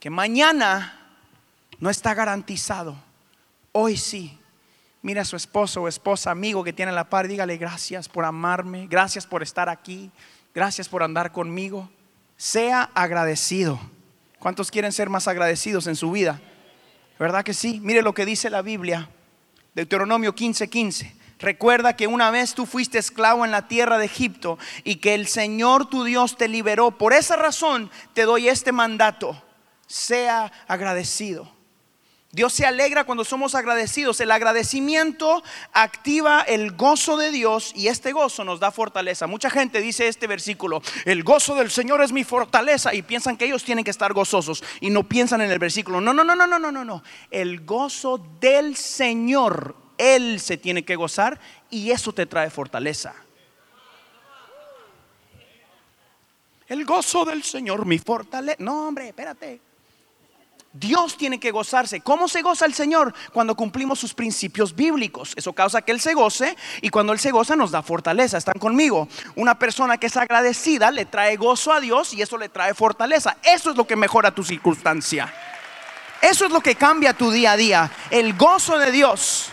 Que 0.00 0.10
mañana 0.10 0.98
no 1.78 1.90
está 1.90 2.14
garantizado. 2.14 2.96
Hoy 3.72 3.96
sí. 3.96 4.38
Mira 5.02 5.22
a 5.22 5.24
su 5.24 5.36
esposo 5.36 5.82
o 5.82 5.88
esposa, 5.88 6.30
amigo 6.30 6.62
que 6.62 6.74
tiene 6.74 6.92
la 6.92 7.08
par, 7.08 7.26
dígale 7.26 7.56
gracias 7.56 8.08
por 8.08 8.26
amarme, 8.26 8.86
gracias 8.86 9.26
por 9.26 9.42
estar 9.42 9.70
aquí, 9.70 10.10
gracias 10.54 10.90
por 10.90 11.02
andar 11.02 11.32
conmigo. 11.32 11.88
Sea 12.36 12.90
agradecido. 12.94 13.80
¿Cuántos 14.38 14.70
quieren 14.70 14.92
ser 14.92 15.08
más 15.08 15.28
agradecidos 15.28 15.86
en 15.86 15.96
su 15.96 16.10
vida? 16.10 16.40
¿Verdad 17.18 17.44
que 17.44 17.54
sí? 17.54 17.80
Mire 17.82 18.02
lo 18.02 18.14
que 18.14 18.26
dice 18.26 18.50
la 18.50 18.62
Biblia. 18.62 19.08
Deuteronomio 19.80 20.34
15:15. 20.34 21.14
Recuerda 21.38 21.96
que 21.96 22.06
una 22.06 22.30
vez 22.30 22.52
tú 22.52 22.66
fuiste 22.66 22.98
esclavo 22.98 23.46
en 23.46 23.50
la 23.50 23.66
tierra 23.66 23.96
de 23.96 24.04
Egipto 24.04 24.58
y 24.84 24.96
que 24.96 25.14
el 25.14 25.26
Señor 25.26 25.88
tu 25.88 26.04
Dios 26.04 26.36
te 26.36 26.48
liberó. 26.48 26.90
Por 26.98 27.14
esa 27.14 27.36
razón 27.36 27.90
te 28.12 28.24
doy 28.24 28.48
este 28.48 28.72
mandato. 28.72 29.42
Sea 29.86 30.52
agradecido. 30.68 31.50
Dios 32.32 32.52
se 32.52 32.64
alegra 32.64 33.02
cuando 33.04 33.24
somos 33.24 33.56
agradecidos. 33.56 34.20
El 34.20 34.30
agradecimiento 34.30 35.42
activa 35.72 36.42
el 36.42 36.72
gozo 36.72 37.16
de 37.16 37.32
Dios 37.32 37.72
y 37.74 37.88
este 37.88 38.12
gozo 38.12 38.44
nos 38.44 38.60
da 38.60 38.70
fortaleza. 38.70 39.26
Mucha 39.26 39.50
gente 39.50 39.80
dice 39.80 40.06
este 40.06 40.28
versículo, 40.28 40.80
el 41.06 41.24
gozo 41.24 41.56
del 41.56 41.72
Señor 41.72 42.02
es 42.02 42.12
mi 42.12 42.22
fortaleza 42.22 42.94
y 42.94 43.02
piensan 43.02 43.36
que 43.36 43.46
ellos 43.46 43.64
tienen 43.64 43.84
que 43.84 43.90
estar 43.90 44.12
gozosos 44.12 44.62
y 44.80 44.90
no 44.90 45.08
piensan 45.08 45.40
en 45.40 45.50
el 45.50 45.58
versículo. 45.58 46.00
No, 46.00 46.14
no, 46.14 46.22
no, 46.22 46.36
no, 46.36 46.46
no, 46.46 46.58
no, 46.60 46.70
no, 46.70 46.84
no. 46.84 47.02
El 47.32 47.64
gozo 47.64 48.24
del 48.40 48.76
Señor, 48.76 49.74
Él 49.98 50.38
se 50.38 50.56
tiene 50.56 50.84
que 50.84 50.94
gozar 50.94 51.40
y 51.68 51.90
eso 51.90 52.12
te 52.12 52.26
trae 52.26 52.48
fortaleza. 52.48 53.12
El 56.68 56.84
gozo 56.84 57.24
del 57.24 57.42
Señor, 57.42 57.84
mi 57.84 57.98
fortaleza. 57.98 58.56
No, 58.60 58.86
hombre, 58.86 59.08
espérate. 59.08 59.69
Dios 60.72 61.16
tiene 61.16 61.40
que 61.40 61.50
gozarse. 61.50 62.00
¿Cómo 62.00 62.28
se 62.28 62.42
goza 62.42 62.64
el 62.64 62.74
Señor? 62.74 63.12
Cuando 63.32 63.56
cumplimos 63.56 63.98
sus 63.98 64.14
principios 64.14 64.74
bíblicos. 64.74 65.32
Eso 65.34 65.52
causa 65.52 65.82
que 65.82 65.90
Él 65.90 66.00
se 66.00 66.14
goce 66.14 66.56
y 66.80 66.90
cuando 66.90 67.12
Él 67.12 67.18
se 67.18 67.32
goza 67.32 67.56
nos 67.56 67.72
da 67.72 67.82
fortaleza. 67.82 68.38
¿Están 68.38 68.58
conmigo? 68.58 69.08
Una 69.34 69.58
persona 69.58 69.98
que 69.98 70.06
es 70.06 70.16
agradecida 70.16 70.92
le 70.92 71.06
trae 71.06 71.36
gozo 71.36 71.72
a 71.72 71.80
Dios 71.80 72.14
y 72.14 72.22
eso 72.22 72.38
le 72.38 72.48
trae 72.48 72.74
fortaleza. 72.74 73.36
Eso 73.42 73.70
es 73.70 73.76
lo 73.76 73.84
que 73.86 73.96
mejora 73.96 74.30
tu 74.30 74.44
circunstancia. 74.44 75.32
Eso 76.22 76.44
es 76.44 76.52
lo 76.52 76.60
que 76.60 76.76
cambia 76.76 77.14
tu 77.14 77.32
día 77.32 77.52
a 77.52 77.56
día. 77.56 77.90
El 78.10 78.34
gozo 78.34 78.78
de 78.78 78.92
Dios. 78.92 79.50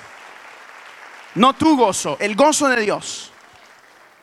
No 1.33 1.53
tu 1.53 1.77
gozo, 1.77 2.17
el 2.19 2.35
gozo 2.35 2.67
de 2.67 2.81
Dios. 2.81 3.31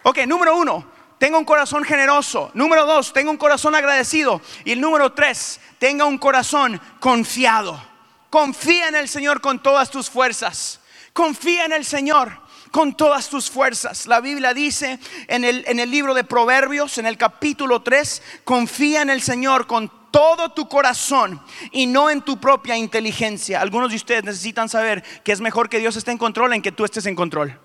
Ok, 0.05 0.19
número 0.27 0.57
uno, 0.57 0.85
tenga 1.19 1.39
un 1.39 1.45
corazón 1.45 1.85
generoso. 1.85 2.51
Número 2.55 2.87
dos, 2.87 3.13
tenga 3.13 3.31
un 3.31 3.37
corazón 3.37 3.75
agradecido. 3.75 4.41
Y 4.65 4.73
el 4.73 4.81
número 4.81 5.13
tres, 5.13 5.61
tenga 5.79 6.05
un 6.05 6.19
corazón 6.19 6.81
confiado. 7.01 7.83
Confía 8.31 8.89
en 8.89 8.97
el 8.97 9.09
Señor 9.09 9.41
con 9.41 9.63
todas 9.63 9.91
tus 9.91 10.11
fuerzas. 10.11 10.81
Confía 11.13 11.65
en 11.65 11.73
el 11.73 11.85
Señor 11.85 12.43
con 12.71 12.97
todas 12.97 13.29
tus 13.29 13.49
fuerzas. 13.49 14.07
La 14.07 14.21
Biblia 14.21 14.53
dice 14.53 14.99
en 15.29 15.45
el, 15.45 15.65
en 15.69 15.79
el 15.79 15.91
libro 15.91 16.13
de 16.13 16.25
Proverbios, 16.25 16.99
en 16.99 17.07
el 17.07 17.17
capítulo 17.17 17.83
3, 17.83 18.23
confía 18.43 19.03
en 19.03 19.11
el 19.11 19.23
Señor 19.23 19.69
con 19.69 19.89
todo 20.11 20.53
tu 20.53 20.69
corazón 20.69 21.41
y 21.71 21.87
no 21.87 22.11
en 22.11 22.23
tu 22.23 22.41
propia 22.41 22.77
inteligencia. 22.77 23.61
Algunos 23.61 23.91
de 23.91 23.97
ustedes 23.97 24.25
necesitan 24.25 24.69
saber 24.69 25.05
que 25.23 25.31
es 25.31 25.41
mejor 25.41 25.69
que 25.69 25.79
Dios 25.79 25.97
esté 25.97 26.11
en 26.11 26.19
control 26.19 26.53
en 26.53 26.63
que 26.63 26.73
tú 26.73 26.85
estés 26.85 27.07
en 27.07 27.15
control. 27.15 27.61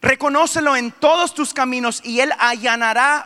Reconócelo 0.00 0.76
en 0.76 0.92
todos 0.92 1.34
tus 1.34 1.52
caminos 1.52 2.00
y 2.04 2.20
Él 2.20 2.32
allanará 2.38 3.24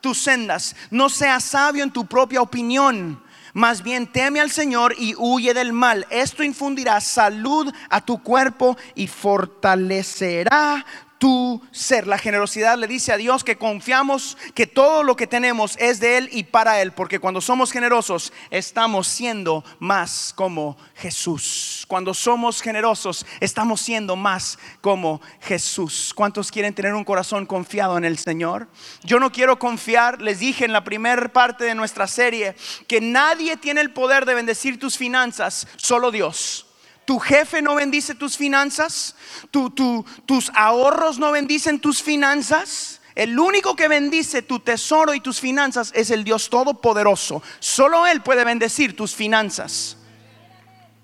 tus 0.00 0.18
sendas. 0.18 0.76
No 0.90 1.08
seas 1.08 1.44
sabio 1.44 1.82
en 1.82 1.90
tu 1.90 2.06
propia 2.06 2.42
opinión. 2.42 3.22
Más 3.52 3.82
bien 3.82 4.06
teme 4.06 4.40
al 4.40 4.50
Señor 4.50 4.94
y 4.98 5.14
huye 5.16 5.54
del 5.54 5.72
mal. 5.72 6.06
Esto 6.10 6.44
infundirá 6.44 7.00
salud 7.00 7.72
a 7.88 8.00
tu 8.00 8.22
cuerpo 8.22 8.76
y 8.94 9.08
fortalecerá 9.08 10.84
tu 11.20 11.60
ser. 11.70 12.06
La 12.06 12.16
generosidad 12.16 12.78
le 12.78 12.88
dice 12.88 13.12
a 13.12 13.18
Dios 13.18 13.44
que 13.44 13.58
confiamos 13.58 14.38
que 14.54 14.66
todo 14.66 15.02
lo 15.02 15.16
que 15.16 15.26
tenemos 15.26 15.76
es 15.78 16.00
de 16.00 16.16
Él 16.16 16.30
y 16.32 16.44
para 16.44 16.80
Él, 16.80 16.92
porque 16.92 17.18
cuando 17.18 17.42
somos 17.42 17.72
generosos 17.72 18.32
estamos 18.50 19.06
siendo 19.06 19.62
más 19.78 20.32
como 20.34 20.78
Jesús. 20.94 21.84
Cuando 21.88 22.14
somos 22.14 22.62
generosos 22.62 23.26
estamos 23.38 23.82
siendo 23.82 24.16
más 24.16 24.58
como 24.80 25.20
Jesús. 25.42 26.14
¿Cuántos 26.16 26.50
quieren 26.50 26.74
tener 26.74 26.94
un 26.94 27.04
corazón 27.04 27.44
confiado 27.44 27.98
en 27.98 28.06
el 28.06 28.16
Señor? 28.16 28.68
Yo 29.04 29.20
no 29.20 29.30
quiero 29.30 29.58
confiar, 29.58 30.22
les 30.22 30.38
dije 30.38 30.64
en 30.64 30.72
la 30.72 30.84
primera 30.84 31.30
parte 31.30 31.64
de 31.64 31.74
nuestra 31.74 32.06
serie, 32.06 32.56
que 32.88 33.02
nadie 33.02 33.58
tiene 33.58 33.82
el 33.82 33.92
poder 33.92 34.24
de 34.24 34.34
bendecir 34.34 34.78
tus 34.78 34.96
finanzas, 34.96 35.68
solo 35.76 36.10
Dios. 36.10 36.69
Tu 37.10 37.18
jefe 37.18 37.60
no 37.60 37.74
bendice 37.74 38.14
tus 38.14 38.36
finanzas, 38.36 39.16
tus 39.50 40.52
ahorros 40.54 41.18
no 41.18 41.32
bendicen 41.32 41.80
tus 41.80 42.04
finanzas. 42.04 43.00
El 43.16 43.36
único 43.36 43.74
que 43.74 43.88
bendice 43.88 44.42
tu 44.42 44.60
tesoro 44.60 45.12
y 45.12 45.20
tus 45.20 45.40
finanzas 45.40 45.90
es 45.96 46.12
el 46.12 46.22
Dios 46.22 46.48
Todopoderoso. 46.48 47.42
Solo 47.58 48.06
Él 48.06 48.22
puede 48.22 48.44
bendecir 48.44 48.94
tus 48.94 49.12
finanzas. 49.16 49.96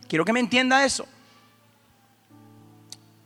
Quiero 0.09 0.25
que 0.25 0.33
me 0.33 0.39
entienda 0.39 0.85
eso. 0.85 1.09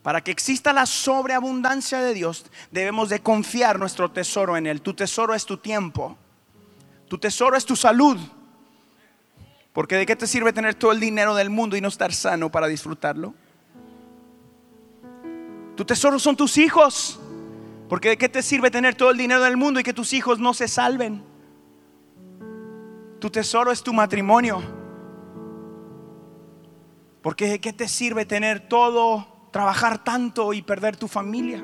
Para 0.02 0.22
que 0.22 0.30
exista 0.30 0.72
la 0.72 0.86
sobreabundancia 0.86 2.00
de 2.00 2.14
Dios, 2.14 2.46
debemos 2.70 3.10
de 3.10 3.20
confiar 3.20 3.78
nuestro 3.78 4.10
tesoro 4.10 4.56
en 4.56 4.66
Él. 4.66 4.80
Tu 4.80 4.94
tesoro 4.94 5.34
es 5.34 5.44
tu 5.44 5.58
tiempo. 5.58 6.16
Tu 7.08 7.18
tesoro 7.18 7.58
es 7.58 7.66
tu 7.66 7.76
salud. 7.76 8.18
Porque 9.72 9.96
de 9.96 10.06
qué 10.06 10.16
te 10.16 10.26
sirve 10.26 10.52
tener 10.52 10.74
todo 10.74 10.92
el 10.92 11.00
dinero 11.00 11.35
del 11.35 11.50
mundo 11.50 11.76
y 11.76 11.80
no 11.80 11.88
estar 11.88 12.12
sano 12.12 12.50
para 12.50 12.66
disfrutarlo. 12.66 13.35
Tu 15.76 15.85
tesoro 15.85 16.18
son 16.18 16.37
tus 16.37 16.59
hijos. 16.59 17.20
Porque 17.88 18.11
de 18.11 18.18
qué 18.18 18.28
te 18.28 18.42
sirve 18.42 18.70
tener 18.70 18.94
todo 18.94 19.11
el 19.11 19.16
dinero 19.16 19.42
del 19.42 19.56
mundo 19.56 19.80
y 19.80 19.83
que 19.83 19.92
tus 19.92 20.12
hijos 20.12 20.38
no 20.38 20.54
se 20.54 20.68
salven. 20.68 21.24
Tu 23.18 23.30
tesoro 23.30 23.72
es 23.72 23.83
tu 23.83 23.92
matrimonio. 23.92 24.62
Porque 27.22 27.48
de 27.48 27.61
qué 27.61 27.72
te 27.72 27.88
sirve 27.88 28.24
tener 28.24 28.68
todo 28.68 29.26
trabajar 29.50 30.02
tanto 30.04 30.52
y 30.52 30.62
perder 30.62 30.96
tu 30.96 31.09
familia. 31.09 31.62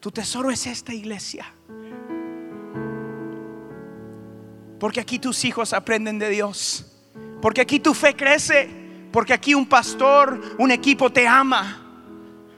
Tu 0.00 0.10
tesoro 0.10 0.50
es 0.50 0.66
esta 0.66 0.94
iglesia. 0.94 1.46
Porque 4.78 5.00
aquí 5.00 5.18
tus 5.18 5.44
hijos 5.44 5.72
aprenden 5.72 6.18
de 6.18 6.28
Dios. 6.28 6.86
Porque 7.42 7.60
aquí 7.60 7.80
tu 7.80 7.94
fe 7.94 8.14
crece. 8.14 8.68
Porque 9.12 9.32
aquí 9.32 9.54
un 9.54 9.66
pastor, 9.66 10.56
un 10.58 10.70
equipo 10.70 11.10
te 11.10 11.26
ama. 11.26 11.84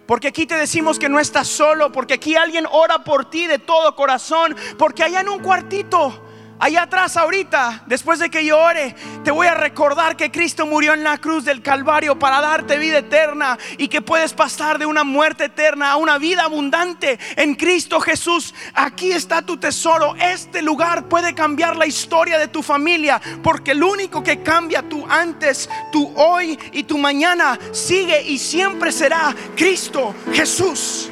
Porque 0.07 0.29
aquí 0.29 0.47
te 0.47 0.57
decimos 0.57 0.99
que 0.99 1.09
no 1.09 1.21
estás 1.21 1.49
solo. 1.49 1.93
Porque 1.93 2.15
aquí 2.15 2.37
alguien 2.37 2.67
ora 2.71 3.05
por 3.05 3.31
ti 3.31 3.47
de 3.47 3.59
todo 3.59 3.95
corazón. 3.95 4.57
Porque 4.79 5.03
allá 5.03 5.21
en 5.21 5.29
un 5.29 5.41
cuartito 5.41 6.30
Allá 6.61 6.83
atrás 6.83 7.17
ahorita, 7.17 7.85
después 7.87 8.19
de 8.19 8.29
que 8.29 8.45
yo 8.45 8.59
ore, 8.59 8.95
te 9.25 9.31
voy 9.31 9.47
a 9.47 9.55
recordar 9.55 10.15
que 10.15 10.31
Cristo 10.31 10.67
murió 10.67 10.93
en 10.93 11.03
la 11.03 11.17
cruz 11.17 11.47
del 11.47 11.63
Calvario 11.63 12.19
para 12.19 12.43
darte 12.43 12.77
vida 12.77 12.99
eterna 12.99 13.59
y 13.79 13.89
que 13.89 14.03
puedes 14.03 14.35
pasar 14.35 14.79
de 14.79 14.85
una 14.85 15.03
muerte 15.03 15.45
eterna 15.45 15.91
a 15.91 15.97
una 15.97 16.19
vida 16.19 16.43
abundante 16.43 17.19
en 17.37 17.55
Cristo 17.55 17.99
Jesús. 17.99 18.55
Aquí 18.75 19.11
está 19.11 19.41
tu 19.41 19.57
tesoro. 19.57 20.15
Este 20.17 20.61
lugar 20.61 21.09
puede 21.09 21.35
cambiar 21.35 21.77
la 21.77 21.87
historia 21.87 22.39
de 22.39 22.49
tu 22.49 22.63
familia 22.63 23.23
porque 23.43 23.71
el 23.71 23.83
único 23.83 24.23
que 24.23 24.43
cambia 24.43 24.83
tu 24.83 25.07
antes, 25.09 25.71
tu 25.91 26.13
hoy 26.15 26.59
y 26.73 26.83
tu 26.83 26.99
mañana 26.99 27.59
sigue 27.73 28.23
y 28.23 28.39
siempre 28.39 28.93
será 28.93 29.35
Cristo 29.57 30.15
Jesús. 30.31 31.11